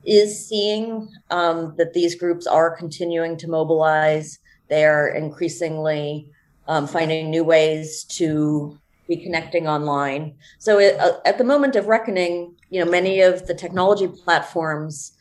is 0.06 0.48
seeing 0.48 1.10
um, 1.30 1.76
that 1.78 1.94
these 1.94 2.16
groups 2.16 2.48
are 2.48 2.76
continuing 2.76 3.38
to 3.38 3.48
mobilize. 3.48 4.40
They 4.68 4.86
are 4.86 5.10
increasingly 5.10 6.32
um, 6.68 6.88
finding 6.88 7.30
new 7.30 7.44
ways 7.44 8.04
to 8.06 8.78
be 9.08 9.18
connecting 9.18 9.68
online. 9.68 10.36
So 10.60 10.80
it, 10.80 11.00
uh, 11.00 11.18
at 11.26 11.38
the 11.38 11.44
moment 11.44 11.76
of 11.76 11.88
reckoning, 11.88 12.56
you 12.70 12.84
know, 12.84 12.90
many 12.90 13.22
of 13.22 13.48
the 13.48 13.56
technology 13.56 14.08
platforms 14.08 15.14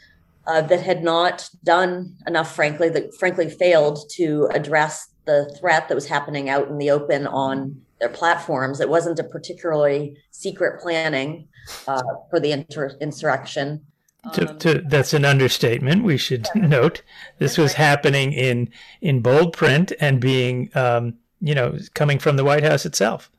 uh, 0.47 0.62
that 0.62 0.82
had 0.82 1.02
not 1.02 1.49
done 1.64 2.14
enough, 2.26 2.54
frankly, 2.54 2.88
that 2.90 3.14
frankly 3.14 3.50
failed 3.50 3.99
to 4.11 4.49
address 4.52 5.08
the 5.25 5.54
threat 5.58 5.88
that 5.88 5.94
was 5.94 6.06
happening 6.06 6.49
out 6.49 6.68
in 6.68 6.78
the 6.78 6.90
open 6.90 7.26
on 7.26 7.80
their 8.00 8.08
platforms. 8.08 8.80
It 8.80 8.88
wasn't 8.88 9.18
a 9.18 9.25
particularly 9.25 10.16
secret 10.30 10.80
planning 10.80 11.49
uh, 11.87 12.02
for 12.30 12.40
the 12.40 12.52
inter- 12.52 12.97
insurrection. 13.00 13.85
To, 14.34 14.50
um, 14.50 14.58
to, 14.58 14.82
that's 14.87 15.14
an 15.14 15.25
understatement. 15.25 16.04
We 16.04 16.16
should 16.16 16.48
note 16.54 17.02
this 17.38 17.56
was 17.56 17.75
happening 17.75 18.32
in 18.32 18.70
in 19.00 19.20
bold 19.20 19.52
print 19.52 19.92
and 20.00 20.20
being, 20.20 20.70
um, 20.75 21.14
you 21.40 21.54
know, 21.54 21.78
coming 21.94 22.18
from 22.18 22.37
the 22.37 22.44
White 22.44 22.64
House 22.64 22.84
itself. 22.84 23.30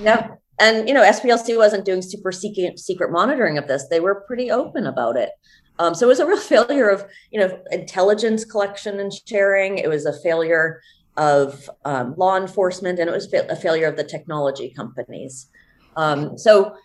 No, 0.00 0.38
and 0.58 0.88
you 0.88 0.94
know, 0.94 1.02
SPLC 1.02 1.56
wasn't 1.56 1.84
doing 1.84 2.02
super 2.02 2.32
secret 2.32 2.78
secret 2.78 3.10
monitoring 3.10 3.56
of 3.58 3.68
this. 3.68 3.86
They 3.88 4.00
were 4.00 4.22
pretty 4.26 4.50
open 4.50 4.86
about 4.86 5.16
it. 5.16 5.30
Um, 5.78 5.94
so 5.94 6.06
it 6.06 6.08
was 6.08 6.20
a 6.20 6.26
real 6.26 6.40
failure 6.54 6.88
of 6.88 7.04
you 7.30 7.40
know 7.40 7.58
intelligence 7.70 8.44
collection 8.44 8.98
and 9.00 9.12
sharing. 9.26 9.78
It 9.78 9.88
was 9.88 10.06
a 10.06 10.18
failure 10.20 10.80
of 11.16 11.70
um, 11.84 12.14
law 12.16 12.36
enforcement, 12.36 12.98
and 12.98 13.08
it 13.08 13.12
was 13.12 13.32
a 13.32 13.56
failure 13.56 13.86
of 13.86 13.96
the 13.96 14.04
technology 14.04 14.70
companies. 14.70 15.48
Um, 15.96 16.36
so, 16.36 16.76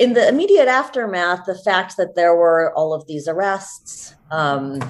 in 0.00 0.14
the 0.14 0.26
immediate 0.26 0.66
aftermath, 0.66 1.44
the 1.44 1.54
fact 1.54 1.98
that 1.98 2.14
there 2.16 2.34
were 2.34 2.72
all 2.74 2.94
of 2.94 3.06
these 3.06 3.28
arrests 3.28 4.14
um, 4.30 4.80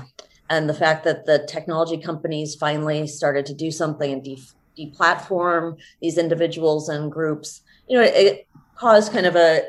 and 0.48 0.68
the 0.68 0.74
fact 0.74 1.02
that 1.02 1.26
the 1.26 1.44
technology 1.48 1.98
companies 1.98 2.54
finally 2.54 3.08
started 3.08 3.44
to 3.46 3.52
do 3.52 3.72
something 3.72 4.12
and 4.12 4.22
de- 4.22 4.40
deplatform 4.78 5.76
these 6.00 6.16
individuals 6.16 6.88
and 6.88 7.10
groups, 7.10 7.62
you 7.88 7.98
know, 7.98 8.04
it, 8.04 8.14
it 8.14 8.48
caused 8.76 9.12
kind 9.12 9.26
of 9.26 9.34
a, 9.34 9.62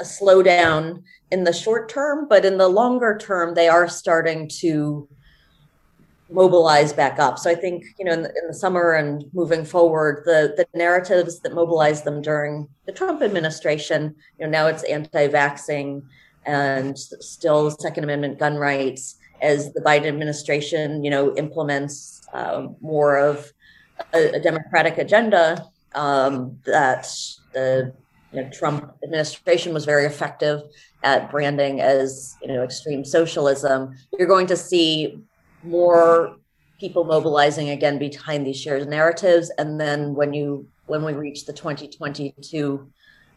a 0.00 0.02
slowdown 0.02 1.04
in 1.30 1.44
the 1.44 1.52
short 1.52 1.88
term, 1.88 2.26
but 2.28 2.44
in 2.44 2.58
the 2.58 2.68
longer 2.68 3.16
term, 3.16 3.54
they 3.54 3.68
are 3.68 3.88
starting 3.88 4.48
to 4.48 5.08
mobilize 6.34 6.92
back 6.92 7.18
up. 7.18 7.38
So 7.38 7.48
I 7.48 7.54
think 7.54 7.84
you 7.98 8.04
know 8.04 8.12
in 8.12 8.22
the, 8.22 8.28
in 8.28 8.48
the, 8.48 8.54
summer 8.54 8.92
and 8.92 9.24
moving 9.32 9.64
forward, 9.64 10.22
the 10.26 10.54
the 10.56 10.66
narratives 10.76 11.40
that 11.40 11.54
mobilized 11.54 12.04
them 12.04 12.20
during 12.20 12.68
the 12.86 12.92
Trump 12.92 13.22
administration, 13.22 14.14
you 14.38 14.44
know 14.44 14.50
now 14.50 14.66
it's 14.66 14.82
anti-vaxing 14.84 16.02
and 16.44 16.98
still 16.98 17.70
Second 17.70 18.04
Amendment 18.04 18.38
gun 18.38 18.56
rights. 18.56 19.16
As 19.42 19.72
the 19.72 19.80
Biden 19.80 20.06
administration, 20.06 21.04
you 21.04 21.10
know, 21.10 21.34
implements 21.36 22.22
uh, 22.32 22.68
more 22.80 23.18
of 23.18 23.52
a, 24.14 24.36
a 24.36 24.40
democratic 24.40 24.96
agenda 24.96 25.66
um, 25.94 26.58
that 26.64 27.06
the 27.52 27.92
you 28.32 28.42
know, 28.42 28.50
Trump 28.50 28.94
administration 29.02 29.74
was 29.74 29.84
very 29.84 30.06
effective 30.06 30.62
at 31.02 31.30
branding 31.30 31.80
as 31.80 32.36
you 32.42 32.48
know 32.48 32.62
extreme 32.62 33.04
socialism. 33.04 33.94
You're 34.18 34.28
going 34.28 34.46
to 34.48 34.56
see 34.56 35.18
more 35.64 36.36
people 36.78 37.04
mobilizing 37.04 37.70
again 37.70 37.98
behind 37.98 38.46
these 38.46 38.60
shared 38.60 38.88
narratives. 38.88 39.50
And 39.58 39.80
then 39.80 40.14
when 40.14 40.32
you 40.32 40.68
when 40.86 41.04
we 41.04 41.12
reach 41.14 41.46
the 41.46 41.52
2022 41.52 42.90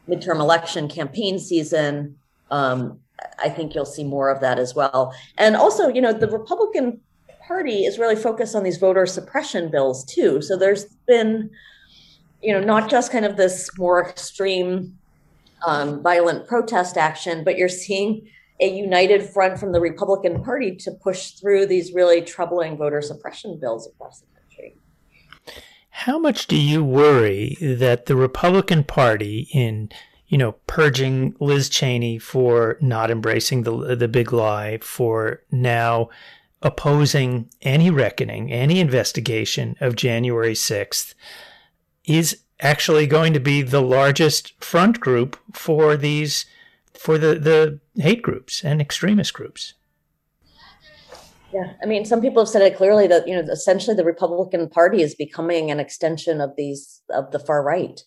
midterm 0.09 0.39
election 0.39 0.89
campaign 0.89 1.39
season 1.39 2.17
um, 2.51 2.99
i 3.39 3.49
think 3.49 3.73
you'll 3.73 3.85
see 3.85 4.03
more 4.03 4.29
of 4.29 4.41
that 4.41 4.59
as 4.59 4.75
well. 4.75 5.13
And 5.37 5.55
also 5.55 5.87
you 5.87 6.01
know 6.01 6.13
the 6.13 6.29
republican 6.29 6.99
party 7.47 7.85
is 7.85 7.97
really 7.97 8.15
focused 8.15 8.55
on 8.55 8.63
these 8.63 8.77
voter 8.77 9.05
suppression 9.05 9.71
bills 9.71 10.03
too. 10.05 10.41
So 10.41 10.57
there's 10.57 10.85
been 11.07 11.49
you 12.41 12.53
know 12.53 12.59
not 12.59 12.89
just 12.89 13.11
kind 13.11 13.25
of 13.25 13.37
this 13.37 13.69
more 13.77 14.07
extreme 14.07 14.97
um, 15.65 16.03
violent 16.03 16.47
protest 16.47 16.97
action 16.97 17.43
but 17.43 17.57
you're 17.57 17.67
seeing 17.67 18.27
a 18.59 18.67
united 18.67 19.23
front 19.23 19.59
from 19.59 19.71
the 19.71 19.79
Republican 19.79 20.43
Party 20.43 20.75
to 20.77 20.91
push 20.91 21.31
through 21.31 21.65
these 21.67 21.93
really 21.93 22.21
troubling 22.21 22.77
voter 22.77 23.01
suppression 23.01 23.59
bills 23.59 23.87
across 23.87 24.21
the 24.21 24.27
country. 24.39 24.75
How 25.89 26.17
much 26.17 26.47
do 26.47 26.55
you 26.55 26.83
worry 26.83 27.57
that 27.61 28.05
the 28.05 28.15
Republican 28.15 28.83
Party, 28.83 29.47
in 29.53 29.89
you 30.27 30.37
know, 30.37 30.53
purging 30.67 31.35
Liz 31.39 31.69
Cheney 31.69 32.19
for 32.19 32.77
not 32.81 33.09
embracing 33.09 33.63
the 33.63 33.95
the 33.95 34.07
big 34.07 34.33
lie, 34.33 34.79
for 34.81 35.41
now 35.51 36.09
opposing 36.61 37.49
any 37.61 37.89
reckoning, 37.89 38.51
any 38.51 38.79
investigation 38.79 39.75
of 39.79 39.95
January 39.95 40.55
sixth, 40.55 41.13
is 42.05 42.41
actually 42.59 43.05
going 43.05 43.33
to 43.33 43.39
be 43.39 43.61
the 43.61 43.81
largest 43.81 44.53
front 44.63 44.99
group 44.99 45.37
for 45.53 45.95
these 45.95 46.45
for 46.97 47.17
the, 47.17 47.35
the 47.35 47.79
hate 48.01 48.21
groups 48.21 48.63
and 48.63 48.81
extremist 48.81 49.33
groups. 49.33 49.73
Yeah, 51.53 51.73
I 51.81 51.85
mean, 51.85 52.03
some 52.05 52.21
people 52.21 52.41
have 52.41 52.49
said 52.49 52.61
it 52.61 52.75
clearly 52.75 53.07
that 53.07 53.27
you 53.27 53.33
know 53.33 53.49
essentially 53.51 53.95
the 53.95 54.03
Republican 54.03 54.67
Party 54.69 55.01
is 55.01 55.15
becoming 55.15 55.71
an 55.71 55.79
extension 55.79 56.41
of 56.41 56.53
these 56.57 57.01
of 57.09 57.31
the 57.31 57.39
far 57.39 57.63
right. 57.63 58.01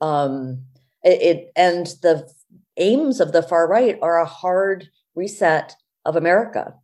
Um, 0.00 0.62
it, 1.04 1.22
it 1.22 1.52
and 1.54 1.86
the 2.02 2.28
aims 2.78 3.20
of 3.20 3.32
the 3.32 3.42
far 3.42 3.68
right 3.68 3.98
are 4.00 4.18
a 4.18 4.24
hard 4.24 4.88
reset 5.14 5.76
of 6.06 6.16
America. 6.16 6.74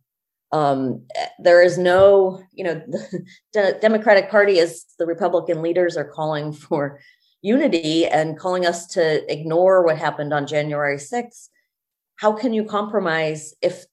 Um, 0.51 1.03
there 1.39 1.63
is 1.63 1.79
no, 1.79 2.43
you 2.51 2.63
know, 2.63 2.81
the 3.53 3.77
Democratic 3.81 4.29
Party, 4.29 4.59
as 4.59 4.85
the 4.99 5.07
Republican 5.07 5.63
leaders 5.63 5.97
are 5.97 6.05
calling 6.05 6.53
for 6.53 6.99
unity 7.41 8.05
and 8.05 8.37
calling 8.37 8.67
us 8.67 8.85
to 8.87 9.31
ignore 9.31 9.83
what 9.83 9.97
happened 9.97 10.31
on 10.31 10.45
January 10.45 10.97
6th 10.97 11.49
how 12.17 12.33
can 12.33 12.53
you 12.53 12.63
compromise 12.63 13.53
if 13.61 13.85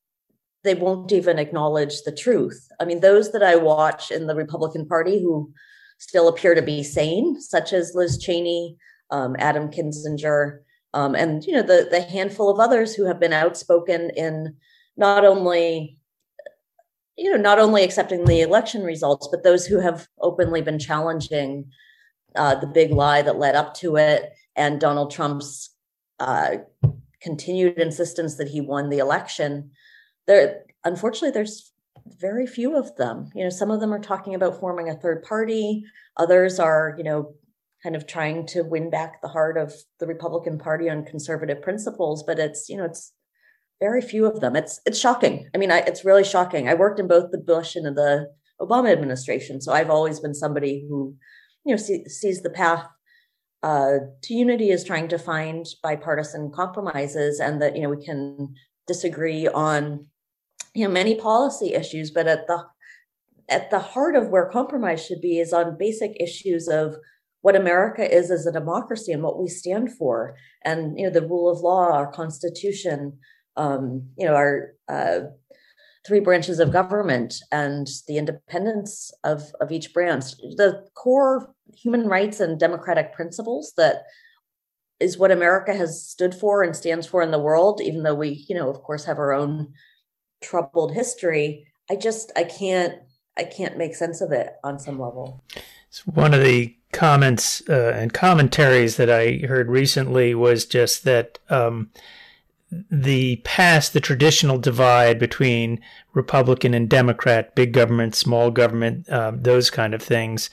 they 0.63 0.75
won't 0.75 1.13
even 1.13 1.39
acknowledge 1.39 2.03
the 2.03 2.13
truth? 2.13 2.69
I 2.81 2.85
mean, 2.85 3.01
those 3.01 3.33
that 3.33 3.43
I 3.43 3.57
watch 3.57 4.11
in 4.11 4.27
the 4.27 4.35
Republican 4.35 4.87
Party 4.87 5.21
who 5.21 5.53
still 5.99 6.29
appear 6.29 6.55
to 6.55 6.63
be 6.63 6.83
sane, 6.83 7.41
such 7.41 7.73
as 7.73 7.95
Liz 7.95 8.19
Cheney, 8.19 8.77
um, 9.11 9.37
Adam 9.39 9.71
Kinzinger, 9.71 10.61
um, 10.93 11.15
and 11.15 11.45
you 11.45 11.53
know 11.53 11.63
the 11.63 11.89
the 11.91 12.03
handful 12.03 12.51
of 12.51 12.59
others 12.59 12.95
who 12.95 13.05
have 13.05 13.21
been 13.21 13.33
outspoken 13.33 14.11
in 14.17 14.57
not 14.97 15.25
only 15.25 15.99
you 17.17 17.31
know 17.31 17.41
not 17.41 17.59
only 17.59 17.85
accepting 17.85 18.25
the 18.25 18.41
election 18.41 18.83
results, 18.83 19.29
but 19.31 19.45
those 19.45 19.67
who 19.67 19.79
have 19.79 20.09
openly 20.21 20.63
been 20.63 20.79
challenging 20.79 21.71
uh, 22.35 22.55
the 22.57 22.67
big 22.67 22.91
lie 22.91 23.23
that 23.23 23.39
led 23.39 23.55
up 23.55 23.75
to 23.75 23.97
it 23.97 24.33
and 24.57 24.81
Donald 24.81 25.11
Trump's 25.11 25.71
uh, 26.19 26.57
continued 27.23 27.79
insistence 27.79 28.37
that 28.37 28.49
he 28.49 28.61
won 28.61 28.89
the 28.89 28.99
election 28.99 29.71
there 30.27 30.65
unfortunately 30.85 31.31
there's 31.31 31.73
very 32.19 32.47
few 32.47 32.77
of 32.77 32.95
them. 32.97 33.29
You 33.35 33.45
know 33.45 33.51
some 33.51 33.71
of 33.71 33.81
them 33.81 33.93
are 33.93 34.01
talking 34.01 34.35
about 34.35 34.59
forming 34.59 34.89
a 34.89 34.95
third 34.95 35.23
party. 35.23 35.85
Others 36.17 36.59
are 36.59 36.95
you 36.97 37.05
know 37.05 37.35
kind 37.83 37.97
of 37.97 38.07
trying 38.07 38.47
to 38.47 38.63
win 38.63 38.91
back 38.91 39.21
the 39.23 39.29
heart 39.29 39.57
of 39.57 39.73
the 40.01 40.07
republican 40.07 40.59
party 40.59 40.91
on 40.91 41.03
conservative 41.03 41.63
principles 41.63 42.23
but 42.23 42.39
it's 42.39 42.69
you 42.69 42.77
know 42.77 42.85
it's 42.85 43.13
very 43.81 44.03
few 44.03 44.27
of 44.27 44.41
them. 44.41 44.57
It's 44.57 44.81
it's 44.87 44.99
shocking. 44.99 45.49
I 45.55 45.59
mean 45.59 45.71
I, 45.71 45.79
it's 45.79 46.05
really 46.05 46.25
shocking. 46.25 46.69
I 46.69 46.75
worked 46.75 47.01
in 47.01 47.09
both 47.09 47.31
the 47.31 47.39
bush 47.39 47.77
and 47.77 47.87
the 47.97 48.29
obama 48.61 48.93
administration 48.93 49.59
so 49.59 49.73
i've 49.73 49.89
always 49.89 50.21
been 50.21 50.35
somebody 50.35 50.85
who 50.87 51.17
you 51.65 51.75
know 51.75 51.81
see, 51.81 52.05
sees 52.05 52.43
the 52.43 52.51
path 52.51 52.87
uh, 53.63 53.99
to 54.23 54.35
unity 54.35 54.71
is 54.71 54.85
trying 54.85 55.09
to 55.09 55.19
find 55.19 55.67
bipartisan 55.83 56.51
compromises 56.51 57.41
and 57.41 57.61
that 57.61 57.77
you 57.77 57.83
know 57.83 57.91
we 57.91 58.05
can 58.05 58.55
disagree 58.87 59.47
on 59.49 60.07
you 60.75 60.85
know 60.85 60.91
many 60.91 61.15
policy 61.15 61.75
issues 61.75 62.11
but 62.11 62.27
at 62.27 62.47
the 62.47 62.65
at 63.49 63.71
the 63.71 63.79
heart 63.79 64.17
of 64.17 64.29
where 64.29 64.49
compromise 64.49 65.05
should 65.05 65.21
be 65.21 65.39
is 65.39 65.53
on 65.53 65.77
basic 65.79 66.13
issues 66.19 66.69
of 66.69 66.97
what 67.43 67.57
america 67.57 68.03
is 68.03 68.31
as 68.31 68.47
a 68.47 68.53
democracy 68.53 69.13
and 69.13 69.23
what 69.23 69.39
we 69.39 69.49
stand 69.49 69.93
for 69.97 70.37
and 70.65 70.99
you 70.99 71.05
know 71.05 71.11
the 71.11 71.27
rule 71.27 71.51
of 71.51 71.61
law 71.61 71.93
our 71.93 72.11
constitution 72.11 73.19
um, 73.57 74.09
you 74.17 74.27
know 74.27 74.35
our 74.35 74.73
uh, 74.89 75.21
three 76.07 76.21
branches 76.21 76.59
of 76.61 76.73
government 76.73 77.35
and 77.53 77.87
the 78.09 78.17
independence 78.17 79.13
of, 79.25 79.43
of 79.61 79.71
each 79.71 79.93
branch. 79.93 80.25
The 80.57 80.87
core 80.95 81.55
human 81.75 82.07
rights 82.07 82.41
and 82.41 82.59
democratic 82.59 83.13
principles 83.13 83.73
that 83.77 84.03
is 84.99 85.17
what 85.17 85.31
America 85.31 85.75
has 85.75 86.07
stood 86.07 86.35
for 86.35 86.63
and 86.63 86.77
stands 86.77 87.07
for 87.07 87.23
in 87.23 87.31
the 87.31 87.39
world, 87.39 87.81
even 87.81 88.03
though 88.03 88.15
we, 88.15 88.45
you 88.49 88.55
know, 88.55 88.69
of 88.69 88.83
course, 88.83 89.05
have 89.05 89.19
our 89.19 89.33
own 89.33 89.73
troubled 90.43 90.95
history. 90.95 91.67
I 91.91 91.97
just 91.97 92.31
I 92.37 92.45
can't 92.45 92.95
I 93.37 93.45
can't 93.45 93.79
make 93.79 93.95
sense 93.95 94.21
of 94.21 94.33
it 94.33 94.53
on 94.63 94.79
some 94.79 94.99
level. 94.99 95.43
So 95.89 96.05
one 96.13 96.35
of 96.35 96.43
the 96.43 96.77
comments 96.93 97.63
uh, 97.69 97.93
and 97.97 98.13
commentaries 98.13 98.97
that 98.97 99.11
I 99.11 99.47
heard 99.47 99.69
recently 99.69 100.35
was 100.35 100.67
just 100.67 101.05
that 101.05 101.39
um, 101.49 101.91
the 102.91 103.37
past, 103.45 103.93
the 103.93 104.01
traditional 104.01 104.59
divide 104.59 105.19
between 105.19 105.81
Republican 106.13 106.75
and 106.75 106.89
Democrat, 106.89 107.55
big 107.55 107.73
government, 107.73 108.15
small 108.15 108.51
government, 108.51 109.09
uh, 109.09 109.33
those 109.35 109.71
kind 109.71 109.95
of 109.95 110.03
things, 110.03 110.51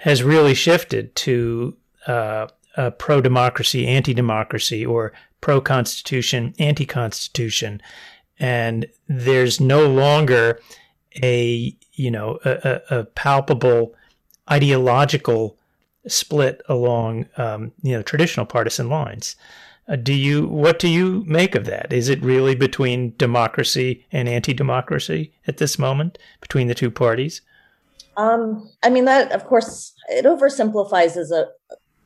has 0.00 0.22
really 0.22 0.54
shifted 0.54 1.14
to 1.14 1.76
uh, 2.06 2.46
pro 2.98 3.20
democracy, 3.20 3.86
anti 3.86 4.14
democracy, 4.14 4.84
or 4.84 5.12
pro 5.42 5.60
constitution, 5.60 6.54
anti 6.58 6.86
constitution. 6.86 7.82
And 8.38 8.86
there's 9.08 9.60
no 9.60 9.86
longer 9.86 10.60
a 11.22 11.76
you 11.92 12.10
know 12.10 12.38
a, 12.44 12.80
a 12.90 13.04
palpable 13.04 13.94
ideological 14.50 15.58
split 16.06 16.62
along 16.68 17.26
um, 17.36 17.72
you 17.82 17.92
know 17.92 18.02
traditional 18.02 18.46
partisan 18.46 18.88
lines. 18.88 19.36
Uh, 19.86 19.96
do 19.96 20.14
you 20.14 20.46
what 20.46 20.78
do 20.78 20.88
you 20.88 21.24
make 21.26 21.54
of 21.54 21.66
that? 21.66 21.92
Is 21.92 22.08
it 22.08 22.22
really 22.22 22.54
between 22.54 23.14
democracy 23.18 24.06
and 24.12 24.30
anti-democracy 24.30 25.34
at 25.46 25.58
this 25.58 25.78
moment 25.78 26.16
between 26.40 26.68
the 26.68 26.74
two 26.74 26.90
parties? 26.90 27.42
Um, 28.16 28.68
I 28.82 28.90
mean 28.90 29.04
that 29.06 29.32
of 29.32 29.44
course 29.46 29.94
it 30.08 30.24
oversimplifies 30.24 31.16
a 31.16 31.48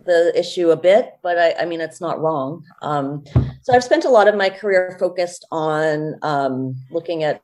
the 0.04 0.32
issue 0.38 0.70
a 0.70 0.76
bit, 0.76 1.14
but 1.22 1.38
I, 1.38 1.54
I 1.60 1.64
mean 1.64 1.80
it's 1.80 2.00
not 2.00 2.20
wrong. 2.20 2.62
Um, 2.82 3.24
so 3.62 3.72
I've 3.72 3.84
spent 3.84 4.04
a 4.04 4.10
lot 4.10 4.28
of 4.28 4.34
my 4.34 4.50
career 4.50 4.96
focused 5.00 5.46
on 5.50 6.16
um, 6.22 6.76
looking 6.90 7.24
at 7.24 7.42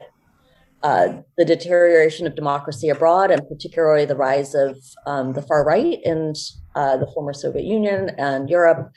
uh, 0.83 1.21
the 1.37 1.45
deterioration 1.45 2.27
of 2.27 2.35
democracy 2.35 2.89
abroad, 2.89 3.31
and 3.31 3.47
particularly 3.49 4.05
the 4.05 4.17
rise 4.17 4.55
of 4.55 4.77
um, 5.07 5.33
the 5.33 5.43
far 5.43 5.65
right 5.65 5.99
in 6.05 6.35
uh, 6.75 6.97
the 6.97 7.07
former 7.09 7.33
Soviet 7.33 7.65
Union 7.65 8.11
and 8.19 8.49
Europe, 8.49 8.91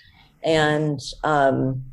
and 0.44 1.00
um, 1.24 1.84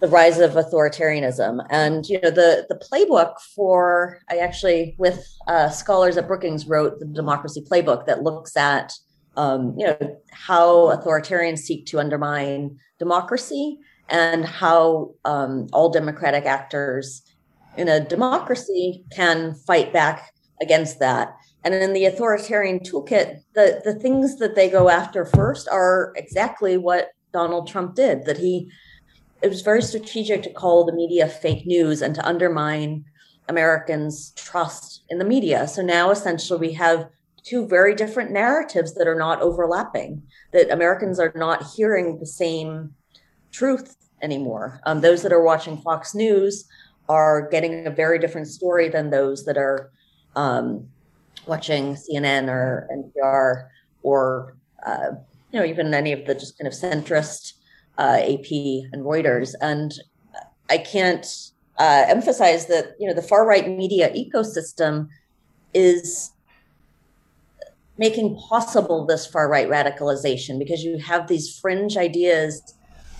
the 0.00 0.08
rise 0.08 0.38
of 0.38 0.52
authoritarianism. 0.52 1.64
And 1.70 2.06
you 2.08 2.20
know, 2.20 2.30
the 2.30 2.66
the 2.68 2.80
playbook 2.90 3.34
for 3.54 4.20
I 4.30 4.38
actually 4.38 4.94
with 4.98 5.26
uh, 5.46 5.68
scholars 5.68 6.16
at 6.16 6.26
Brookings 6.26 6.66
wrote 6.66 6.98
the 6.98 7.06
Democracy 7.06 7.62
Playbook 7.70 8.06
that 8.06 8.22
looks 8.22 8.56
at 8.56 8.92
um, 9.36 9.74
you 9.78 9.86
know 9.86 10.20
how 10.30 10.96
authoritarians 10.96 11.58
seek 11.58 11.86
to 11.86 12.00
undermine 12.00 12.78
democracy 12.98 13.78
and 14.08 14.44
how 14.44 15.14
um, 15.24 15.68
all 15.72 15.90
democratic 15.90 16.44
actors 16.44 17.22
in 17.76 17.88
a 17.88 18.00
democracy 18.00 19.04
can 19.12 19.54
fight 19.54 19.92
back 19.92 20.32
against 20.60 20.98
that. 20.98 21.34
And 21.62 21.74
in 21.74 21.92
the 21.92 22.06
authoritarian 22.06 22.80
toolkit, 22.80 23.40
the, 23.54 23.80
the 23.84 23.94
things 23.94 24.38
that 24.38 24.54
they 24.54 24.68
go 24.68 24.88
after 24.88 25.24
first 25.24 25.68
are 25.68 26.12
exactly 26.16 26.76
what 26.76 27.10
Donald 27.32 27.68
Trump 27.68 27.94
did, 27.94 28.24
that 28.24 28.38
he 28.38 28.70
it 29.42 29.48
was 29.48 29.62
very 29.62 29.82
strategic 29.82 30.42
to 30.42 30.52
call 30.52 30.84
the 30.84 30.92
media 30.92 31.28
fake 31.28 31.66
news 31.66 32.02
and 32.02 32.14
to 32.14 32.26
undermine 32.26 33.04
Americans' 33.48 34.32
trust 34.36 35.02
in 35.08 35.18
the 35.18 35.24
media. 35.24 35.66
So 35.66 35.82
now 35.82 36.10
essentially 36.10 36.60
we 36.60 36.72
have 36.74 37.08
two 37.42 37.66
very 37.66 37.94
different 37.94 38.30
narratives 38.30 38.94
that 38.94 39.08
are 39.08 39.18
not 39.18 39.40
overlapping, 39.40 40.22
that 40.52 40.70
Americans 40.70 41.18
are 41.18 41.32
not 41.34 41.66
hearing 41.74 42.18
the 42.18 42.26
same 42.26 42.94
truth 43.50 43.96
anymore. 44.22 44.80
Um, 44.84 45.00
those 45.00 45.22
that 45.22 45.32
are 45.32 45.42
watching 45.42 45.78
Fox 45.78 46.14
News 46.14 46.66
are 47.08 47.48
getting 47.48 47.86
a 47.86 47.90
very 47.90 48.18
different 48.18 48.46
story 48.46 48.88
than 48.88 49.10
those 49.10 49.44
that 49.44 49.56
are 49.56 49.90
um, 50.36 50.86
watching 51.46 51.96
CNN 51.96 52.48
or 52.48 52.88
NPR 52.92 53.68
or 54.02 54.56
uh, 54.86 55.12
you 55.50 55.58
know 55.58 55.66
even 55.66 55.92
any 55.92 56.12
of 56.12 56.26
the 56.26 56.34
just 56.34 56.56
kind 56.58 56.68
of 56.68 56.74
centrist 56.74 57.54
uh, 57.98 58.20
AP 58.22 58.50
and 58.92 59.04
Reuters. 59.04 59.54
And 59.60 59.92
I 60.68 60.78
can't 60.78 61.26
uh, 61.78 62.04
emphasize 62.08 62.66
that 62.66 62.94
you 63.00 63.08
know 63.08 63.14
the 63.14 63.22
far 63.22 63.46
right 63.46 63.68
media 63.68 64.12
ecosystem 64.12 65.08
is 65.72 66.32
making 67.96 68.36
possible 68.48 69.06
this 69.06 69.26
far 69.26 69.48
right 69.48 69.68
radicalization 69.68 70.58
because 70.58 70.82
you 70.82 70.98
have 70.98 71.26
these 71.26 71.58
fringe 71.58 71.96
ideas 71.96 72.74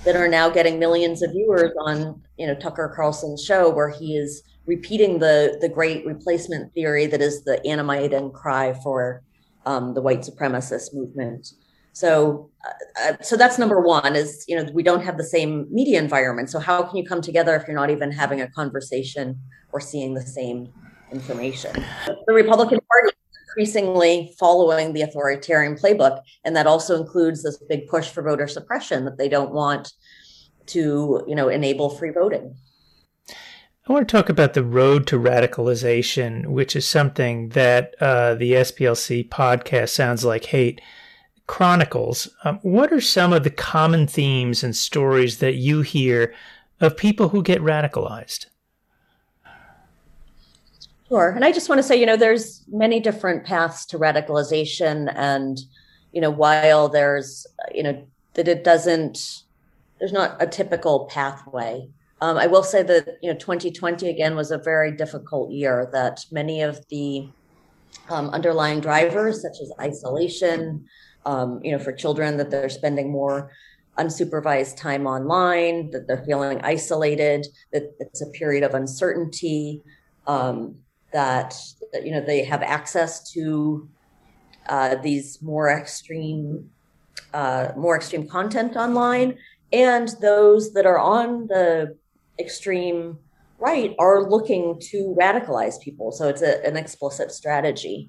that 0.04 0.16
are 0.16 0.28
now 0.28 0.48
getting 0.48 0.78
millions 0.78 1.22
of 1.22 1.30
viewers 1.32 1.72
on 1.80 2.20
you 2.36 2.46
know 2.46 2.54
Tucker 2.54 2.92
Carlson's 2.94 3.44
show 3.44 3.70
where 3.70 3.88
he 3.88 4.16
is 4.16 4.42
repeating 4.66 5.18
the 5.18 5.58
the 5.60 5.68
great 5.68 6.04
replacement 6.04 6.72
theory 6.74 7.06
that 7.06 7.20
is 7.20 7.44
the 7.44 7.64
Annamite 7.66 8.32
cry 8.34 8.74
for 8.82 9.22
um, 9.66 9.94
the 9.94 10.00
white 10.02 10.20
supremacist 10.20 10.94
movement. 10.94 11.48
So, 11.92 12.50
uh, 12.64 13.10
uh, 13.10 13.16
so 13.22 13.36
that's 13.36 13.58
number 13.58 13.80
one 13.80 14.14
is 14.16 14.44
you 14.46 14.56
know 14.56 14.70
we 14.72 14.82
don't 14.82 15.02
have 15.02 15.16
the 15.16 15.24
same 15.24 15.66
media 15.70 15.98
environment. 15.98 16.50
So 16.50 16.58
how 16.58 16.82
can 16.82 16.96
you 16.96 17.04
come 17.04 17.20
together 17.20 17.54
if 17.56 17.66
you're 17.66 17.76
not 17.76 17.90
even 17.90 18.12
having 18.12 18.40
a 18.40 18.48
conversation 18.50 19.38
or 19.72 19.80
seeing 19.80 20.14
the 20.14 20.22
same 20.22 20.72
information? 21.12 21.72
The 22.26 22.32
Republican 22.32 22.78
Party 22.90 23.08
is 23.08 23.38
increasingly 23.48 24.34
following 24.38 24.92
the 24.92 25.02
authoritarian 25.02 25.74
playbook. 25.74 26.20
And 26.44 26.54
that 26.56 26.66
also 26.66 27.00
includes 27.00 27.42
this 27.42 27.58
big 27.68 27.88
push 27.88 28.08
for 28.08 28.22
voter 28.22 28.46
suppression 28.46 29.04
that 29.04 29.18
they 29.18 29.28
don't 29.28 29.52
want 29.52 29.92
to, 30.66 31.24
you 31.26 31.34
know, 31.34 31.48
enable 31.48 31.90
free 31.90 32.10
voting. 32.10 32.54
I 33.88 33.92
want 33.92 34.06
to 34.08 34.12
talk 34.16 34.28
about 34.28 34.54
the 34.54 34.62
road 34.62 35.06
to 35.08 35.18
radicalization, 35.18 36.46
which 36.46 36.76
is 36.76 36.86
something 36.86 37.48
that 37.50 37.94
uh, 38.00 38.34
the 38.34 38.52
SPLC 38.52 39.28
podcast 39.28 39.88
Sounds 39.88 40.24
Like 40.24 40.44
Hate 40.44 40.80
chronicles. 41.50 42.28
Um, 42.44 42.60
what 42.62 42.92
are 42.92 43.00
some 43.00 43.32
of 43.32 43.42
the 43.42 43.50
common 43.50 44.06
themes 44.06 44.62
and 44.62 44.74
stories 44.74 45.38
that 45.38 45.56
you 45.56 45.82
hear 45.82 46.32
of 46.80 46.96
people 46.96 47.30
who 47.30 47.42
get 47.42 47.60
radicalized? 47.60 48.46
Sure. 51.08 51.30
And 51.30 51.44
I 51.44 51.50
just 51.50 51.68
want 51.68 51.80
to 51.80 51.82
say, 51.82 51.96
you 51.96 52.06
know, 52.06 52.16
there's 52.16 52.64
many 52.68 53.00
different 53.00 53.44
paths 53.44 53.84
to 53.86 53.98
radicalization. 53.98 55.12
And, 55.16 55.58
you 56.12 56.20
know, 56.20 56.30
while 56.30 56.88
there's, 56.88 57.48
you 57.74 57.82
know, 57.82 58.06
that 58.34 58.46
it 58.46 58.62
doesn't, 58.62 59.42
there's 59.98 60.12
not 60.12 60.40
a 60.40 60.46
typical 60.46 61.06
pathway. 61.06 61.88
Um, 62.20 62.36
I 62.36 62.46
will 62.46 62.62
say 62.62 62.84
that, 62.84 63.18
you 63.22 63.28
know, 63.28 63.36
2020 63.36 64.08
again 64.08 64.36
was 64.36 64.52
a 64.52 64.58
very 64.58 64.92
difficult 64.92 65.50
year, 65.50 65.90
that 65.92 66.24
many 66.30 66.62
of 66.62 66.86
the 66.90 67.28
um, 68.08 68.30
underlying 68.30 68.78
drivers, 68.78 69.42
such 69.42 69.60
as 69.60 69.72
isolation, 69.80 70.86
um, 71.26 71.60
you 71.62 71.72
know, 71.72 71.78
for 71.78 71.92
children, 71.92 72.36
that 72.36 72.50
they're 72.50 72.68
spending 72.68 73.10
more 73.10 73.50
unsupervised 73.98 74.76
time 74.76 75.06
online, 75.06 75.90
that 75.90 76.06
they're 76.06 76.24
feeling 76.24 76.60
isolated, 76.62 77.46
that 77.72 77.94
it's 78.00 78.22
a 78.22 78.30
period 78.30 78.62
of 78.62 78.74
uncertainty. 78.74 79.82
Um, 80.26 80.76
that 81.12 81.54
you 82.04 82.12
know 82.12 82.20
they 82.20 82.44
have 82.44 82.62
access 82.62 83.30
to 83.32 83.88
uh, 84.68 84.96
these 84.96 85.42
more 85.42 85.70
extreme 85.70 86.70
uh, 87.34 87.68
more 87.76 87.96
extreme 87.96 88.26
content 88.28 88.76
online 88.76 89.36
and 89.72 90.08
those 90.20 90.72
that 90.72 90.86
are 90.86 90.98
on 90.98 91.46
the 91.48 91.96
extreme 92.38 93.18
right 93.58 93.94
are 93.98 94.28
looking 94.28 94.78
to 94.80 95.14
radicalize 95.18 95.80
people 95.80 96.12
so 96.12 96.28
it's 96.28 96.42
a, 96.42 96.64
an 96.66 96.76
explicit 96.76 97.30
strategy 97.30 98.08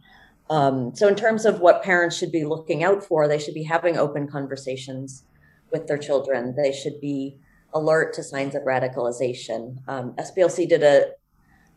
um, 0.51 0.93
so 0.93 1.07
in 1.07 1.15
terms 1.15 1.45
of 1.45 1.61
what 1.61 1.81
parents 1.81 2.17
should 2.17 2.31
be 2.31 2.43
looking 2.43 2.83
out 2.83 3.03
for 3.03 3.27
they 3.27 3.39
should 3.39 3.53
be 3.53 3.63
having 3.63 3.97
open 3.97 4.27
conversations 4.27 5.23
with 5.71 5.87
their 5.87 5.97
children. 5.97 6.53
They 6.55 6.73
should 6.73 6.99
be 6.99 7.37
alert 7.73 8.13
to 8.15 8.23
signs 8.23 8.53
of 8.53 8.63
radicalization. 8.63 9.77
Um, 9.87 10.13
splc 10.19 10.67
did 10.67 10.83
a, 10.83 11.11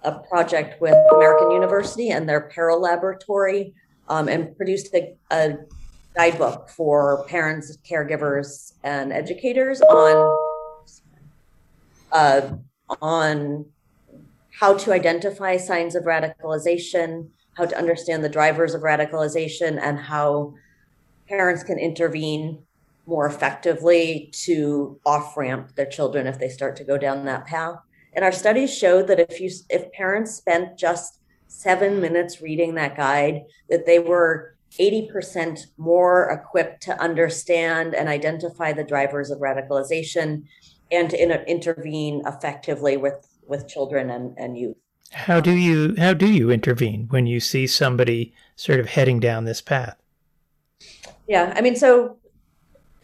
a 0.02 0.18
project 0.28 0.80
with 0.80 0.96
American 1.14 1.52
University 1.52 2.10
and 2.10 2.28
their 2.28 2.42
Peril 2.42 2.80
Laboratory 2.80 3.72
um, 4.08 4.28
and 4.28 4.56
produced 4.56 4.92
a, 4.92 5.14
a, 5.30 5.56
guidebook 6.16 6.68
for 6.68 7.24
parents, 7.26 7.76
caregivers, 7.88 8.74
and 8.84 9.12
educators 9.12 9.80
on 9.80 10.38
uh, 12.12 12.56
on 13.02 13.66
how 14.60 14.74
to 14.74 14.92
identify 14.92 15.56
signs 15.56 15.96
of 15.96 16.04
radicalization, 16.04 17.30
how 17.54 17.66
to 17.66 17.78
understand 17.78 18.24
the 18.24 18.28
drivers 18.28 18.74
of 18.74 18.82
radicalization, 18.82 19.80
and 19.80 19.98
how 19.98 20.54
parents 21.28 21.62
can 21.62 21.78
intervene 21.78 22.62
more 23.06 23.26
effectively 23.26 24.30
to 24.32 24.98
off 25.04 25.36
ramp 25.36 25.74
their 25.74 25.86
children 25.86 26.26
if 26.26 26.38
they 26.38 26.48
start 26.48 26.76
to 26.76 26.84
go 26.84 26.96
down 26.96 27.24
that 27.24 27.46
path. 27.46 27.78
And 28.14 28.24
our 28.24 28.32
studies 28.32 28.76
showed 28.76 29.08
that 29.08 29.20
if 29.20 29.40
you 29.40 29.50
if 29.68 29.90
parents 29.92 30.34
spent 30.34 30.78
just 30.78 31.20
seven 31.48 32.00
minutes 32.00 32.40
reading 32.40 32.74
that 32.74 32.96
guide, 32.96 33.42
that 33.68 33.86
they 33.86 33.98
were 33.98 34.54
80% 34.78 35.66
more 35.76 36.30
equipped 36.30 36.82
to 36.82 37.00
understand 37.00 37.94
and 37.94 38.08
identify 38.08 38.72
the 38.72 38.82
drivers 38.82 39.30
of 39.30 39.38
radicalization 39.38 40.44
and 40.90 41.10
to 41.10 41.22
in, 41.22 41.30
intervene 41.30 42.22
effectively 42.26 42.96
with, 42.96 43.28
with 43.46 43.68
children 43.68 44.10
and, 44.10 44.36
and 44.36 44.58
youth. 44.58 44.76
How 45.14 45.40
do 45.40 45.52
you 45.52 45.94
how 45.98 46.12
do 46.12 46.30
you 46.30 46.50
intervene 46.50 47.06
when 47.10 47.26
you 47.26 47.40
see 47.40 47.66
somebody 47.66 48.34
sort 48.56 48.80
of 48.80 48.86
heading 48.86 49.20
down 49.20 49.44
this 49.44 49.60
path? 49.60 49.96
Yeah, 51.26 51.52
I 51.56 51.60
mean, 51.60 51.76
so 51.76 52.18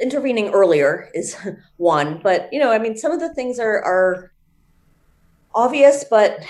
intervening 0.01 0.51
earlier 0.51 1.11
is 1.15 1.37
one, 1.77 2.21
but 2.23 2.49
you 2.53 2.59
know, 2.59 2.71
I 2.71 2.79
mean, 2.79 2.97
some 2.97 3.13
of 3.13 3.21
the 3.21 3.33
things 3.35 3.59
are 3.59 3.83
are 3.83 4.33
obvious, 5.55 6.05
but 6.09 6.41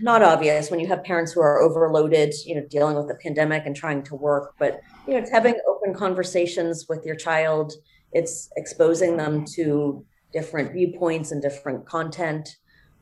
not 0.00 0.22
obvious 0.22 0.70
when 0.70 0.80
you 0.80 0.86
have 0.86 1.04
parents 1.04 1.32
who 1.32 1.40
are 1.40 1.60
overloaded, 1.60 2.34
you 2.44 2.54
know, 2.54 2.66
dealing 2.68 2.96
with 2.96 3.08
the 3.08 3.14
pandemic 3.14 3.64
and 3.66 3.76
trying 3.76 4.02
to 4.04 4.14
work. 4.14 4.54
But, 4.58 4.80
you 5.06 5.12
know, 5.12 5.18
it's 5.18 5.30
having 5.30 5.54
open 5.68 5.94
conversations 5.94 6.86
with 6.88 7.04
your 7.04 7.16
child, 7.16 7.72
it's 8.12 8.48
exposing 8.56 9.16
them 9.16 9.44
to 9.56 10.04
different 10.32 10.72
viewpoints 10.72 11.32
and 11.32 11.42
different 11.42 11.86
content. 11.86 12.56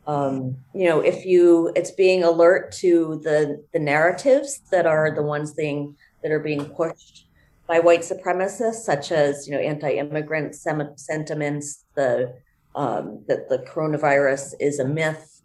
Um, 0.09 0.57
you 0.75 0.88
know, 0.88 1.01
if 1.01 1.27
you, 1.27 1.71
it's 1.77 1.90
being 1.90 2.25
alert 2.25 2.73
to 2.81 3.21
the 3.23 3.62
the 3.75 3.79
narratives 3.79 4.62
that 4.71 4.87
are 4.87 5.14
the 5.14 5.23
ones 5.23 5.53
being 5.53 5.94
that 6.23 6.33
are 6.33 6.40
being 6.40 6.64
pushed 6.64 7.27
by 7.66 7.79
white 7.79 8.01
supremacists, 8.01 8.85
such 8.85 9.12
as 9.12 9.47
you 9.47 9.53
know 9.53 9.61
anti-immigrant 9.61 10.55
sem- 10.55 10.97
sentiments, 10.97 11.85
the 11.94 12.35
um, 12.75 13.23
that 13.29 13.51
the 13.51 13.59
coronavirus 13.59 14.55
is 14.59 14.79
a 14.79 14.85
myth, 14.87 15.42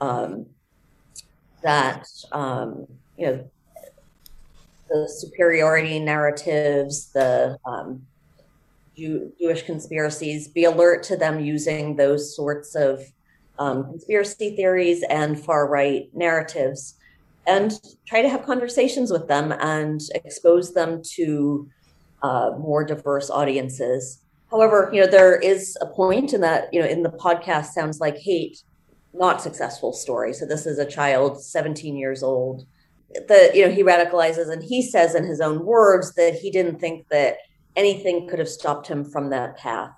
um, 0.00 0.46
that 1.62 2.08
um, 2.32 2.86
you 3.18 3.26
know 3.26 3.50
the 4.88 5.08
superiority 5.08 5.98
narratives, 5.98 7.12
the 7.12 7.58
um, 7.66 8.06
Jew- 8.96 9.30
Jewish 9.38 9.62
conspiracies, 9.64 10.48
be 10.48 10.64
alert 10.64 11.02
to 11.02 11.18
them 11.18 11.44
using 11.44 11.96
those 11.96 12.34
sorts 12.34 12.74
of 12.74 13.02
um, 13.58 13.84
conspiracy 13.84 14.54
theories 14.56 15.02
and 15.08 15.38
far 15.38 15.68
right 15.68 16.08
narratives 16.14 16.94
and 17.46 17.72
try 18.06 18.22
to 18.22 18.28
have 18.28 18.44
conversations 18.44 19.10
with 19.10 19.28
them 19.28 19.52
and 19.52 20.00
expose 20.14 20.74
them 20.74 21.00
to 21.14 21.68
uh, 22.22 22.50
more 22.58 22.84
diverse 22.84 23.30
audiences. 23.30 24.20
However, 24.50 24.90
you 24.92 25.00
know, 25.00 25.06
there 25.06 25.36
is 25.36 25.76
a 25.80 25.86
point 25.86 26.32
in 26.32 26.40
that, 26.40 26.72
you 26.72 26.80
know, 26.80 26.86
in 26.86 27.02
the 27.02 27.10
podcast 27.10 27.66
sounds 27.66 28.00
like 28.00 28.16
hate, 28.16 28.62
not 29.14 29.40
successful 29.40 29.92
story. 29.92 30.32
So 30.32 30.46
this 30.46 30.66
is 30.66 30.78
a 30.78 30.86
child, 30.86 31.42
17 31.42 31.96
years 31.96 32.22
old, 32.22 32.66
that, 33.28 33.54
you 33.54 33.66
know, 33.66 33.72
he 33.72 33.82
radicalizes 33.82 34.50
and 34.50 34.62
he 34.62 34.82
says 34.82 35.14
in 35.14 35.24
his 35.24 35.40
own 35.40 35.64
words 35.64 36.14
that 36.14 36.34
he 36.34 36.50
didn't 36.50 36.80
think 36.80 37.06
that 37.10 37.38
anything 37.76 38.28
could 38.28 38.38
have 38.38 38.48
stopped 38.48 38.88
him 38.88 39.04
from 39.04 39.30
that 39.30 39.56
path. 39.56 39.92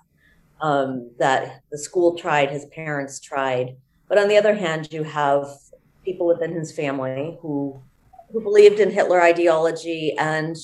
Um, 0.61 1.11
that 1.19 1.61
the 1.71 1.77
school 1.77 2.17
tried, 2.17 2.51
his 2.51 2.65
parents 2.65 3.21
tried. 3.21 3.77
But 4.09 4.17
on 4.17 4.27
the 4.27 4.35
other 4.35 4.53
hand, 4.53 4.91
you 4.91 5.03
have 5.03 5.47
people 6.03 6.27
within 6.27 6.53
his 6.53 6.71
family 6.71 7.37
who 7.41 7.81
who 8.31 8.41
believed 8.41 8.79
in 8.79 8.91
Hitler 8.91 9.21
ideology 9.21 10.15
and 10.17 10.55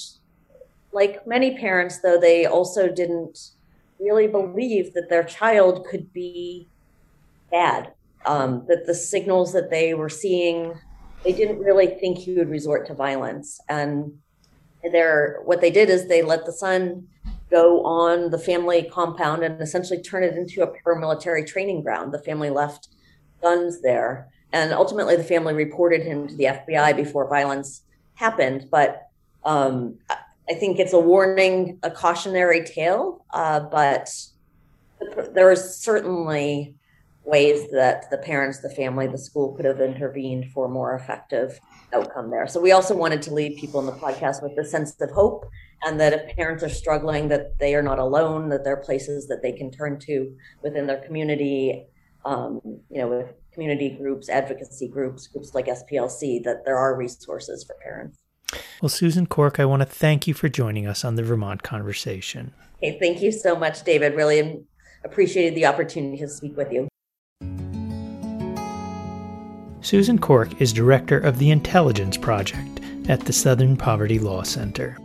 like 0.91 1.25
many 1.27 1.57
parents 1.57 1.99
though 2.01 2.19
they 2.19 2.45
also 2.45 2.89
didn't 2.89 3.51
really 3.99 4.27
believe 4.27 4.93
that 4.93 5.09
their 5.09 5.23
child 5.23 5.85
could 5.85 6.11
be 6.13 6.67
bad 7.51 7.93
um, 8.25 8.65
that 8.67 8.85
the 8.85 8.95
signals 8.95 9.53
that 9.53 9.69
they 9.69 9.93
were 9.93 10.09
seeing 10.09 10.73
they 11.23 11.33
didn't 11.33 11.59
really 11.59 11.87
think 11.87 12.17
he 12.17 12.33
would 12.33 12.49
resort 12.49 12.87
to 12.87 12.93
violence 12.93 13.59
and 13.69 14.11
they're 14.91 15.41
what 15.45 15.61
they 15.61 15.71
did 15.71 15.89
is 15.89 16.07
they 16.07 16.21
let 16.21 16.45
the 16.45 16.53
son 16.53 17.07
go 17.55 17.83
on 17.85 18.29
the 18.31 18.39
family 18.39 18.79
compound 18.91 19.43
and 19.43 19.61
essentially 19.61 20.01
turn 20.01 20.23
it 20.23 20.35
into 20.35 20.63
a 20.63 20.67
paramilitary 20.67 21.45
training 21.45 21.81
ground 21.83 22.13
the 22.13 22.23
family 22.29 22.49
left 22.49 22.89
guns 23.41 23.81
there 23.81 24.29
and 24.55 24.71
ultimately, 24.71 25.17
the 25.17 25.23
family 25.23 25.53
reported 25.53 26.03
him 26.03 26.29
to 26.29 26.35
the 26.35 26.45
FBI 26.45 26.95
before 26.95 27.27
violence 27.27 27.81
happened. 28.13 28.69
But 28.71 29.09
um, 29.43 29.95
I 30.49 30.53
think 30.53 30.79
it's 30.79 30.93
a 30.93 30.99
warning, 30.99 31.77
a 31.83 31.91
cautionary 31.91 32.63
tale. 32.63 33.25
Uh, 33.33 33.59
but 33.59 34.09
are 35.35 35.55
certainly 35.57 36.73
ways 37.25 37.69
that 37.71 38.09
the 38.11 38.17
parents, 38.19 38.61
the 38.61 38.69
family, 38.69 39.07
the 39.07 39.17
school 39.17 39.53
could 39.55 39.65
have 39.65 39.81
intervened 39.81 40.51
for 40.53 40.69
more 40.69 40.95
effective 40.95 41.59
outcome 41.93 42.31
there. 42.31 42.47
So 42.47 42.61
we 42.61 42.71
also 42.71 42.95
wanted 42.95 43.21
to 43.23 43.33
leave 43.33 43.59
people 43.59 43.81
in 43.81 43.87
the 43.87 43.91
podcast 43.91 44.41
with 44.41 44.57
a 44.57 44.63
sense 44.63 44.95
of 45.01 45.11
hope 45.11 45.49
and 45.83 45.99
that 45.99 46.13
if 46.13 46.35
parents 46.35 46.63
are 46.63 46.69
struggling, 46.69 47.27
that 47.29 47.57
they 47.59 47.75
are 47.75 47.81
not 47.81 47.99
alone, 47.99 48.49
that 48.49 48.63
there 48.63 48.73
are 48.73 48.83
places 48.83 49.27
that 49.27 49.41
they 49.41 49.51
can 49.51 49.71
turn 49.71 49.99
to 49.99 50.35
within 50.63 50.87
their 50.87 51.01
community, 51.01 51.85
um, 52.25 52.61
you 52.63 52.99
know, 52.99 53.07
with 53.07 53.33
community 53.51 53.89
groups, 53.89 54.29
advocacy 54.29 54.87
groups, 54.87 55.27
groups 55.27 55.53
like 55.53 55.67
SPLC, 55.67 56.43
that 56.43 56.65
there 56.65 56.77
are 56.77 56.95
resources 56.95 57.63
for 57.63 57.75
parents. 57.83 58.19
Well, 58.81 58.89
Susan 58.89 59.25
Corke, 59.25 59.59
I 59.59 59.65
want 59.65 59.81
to 59.81 59.85
thank 59.85 60.27
you 60.27 60.33
for 60.33 60.49
joining 60.49 60.85
us 60.85 61.03
on 61.03 61.15
the 61.15 61.23
Vermont 61.23 61.63
Conversation. 61.63 62.53
Okay, 62.77 62.97
thank 62.99 63.21
you 63.21 63.31
so 63.31 63.55
much, 63.55 63.83
David. 63.83 64.15
Really 64.15 64.63
appreciated 65.03 65.55
the 65.55 65.65
opportunity 65.65 66.17
to 66.17 66.27
speak 66.27 66.57
with 66.57 66.71
you. 66.71 66.87
Susan 69.81 70.17
Corke 70.17 70.59
is 70.59 70.73
director 70.73 71.19
of 71.19 71.37
the 71.37 71.51
Intelligence 71.51 72.17
Project 72.17 72.81
at 73.07 73.19
the 73.21 73.33
Southern 73.33 73.77
Poverty 73.77 74.17
Law 74.17 74.41
Center. 74.41 74.97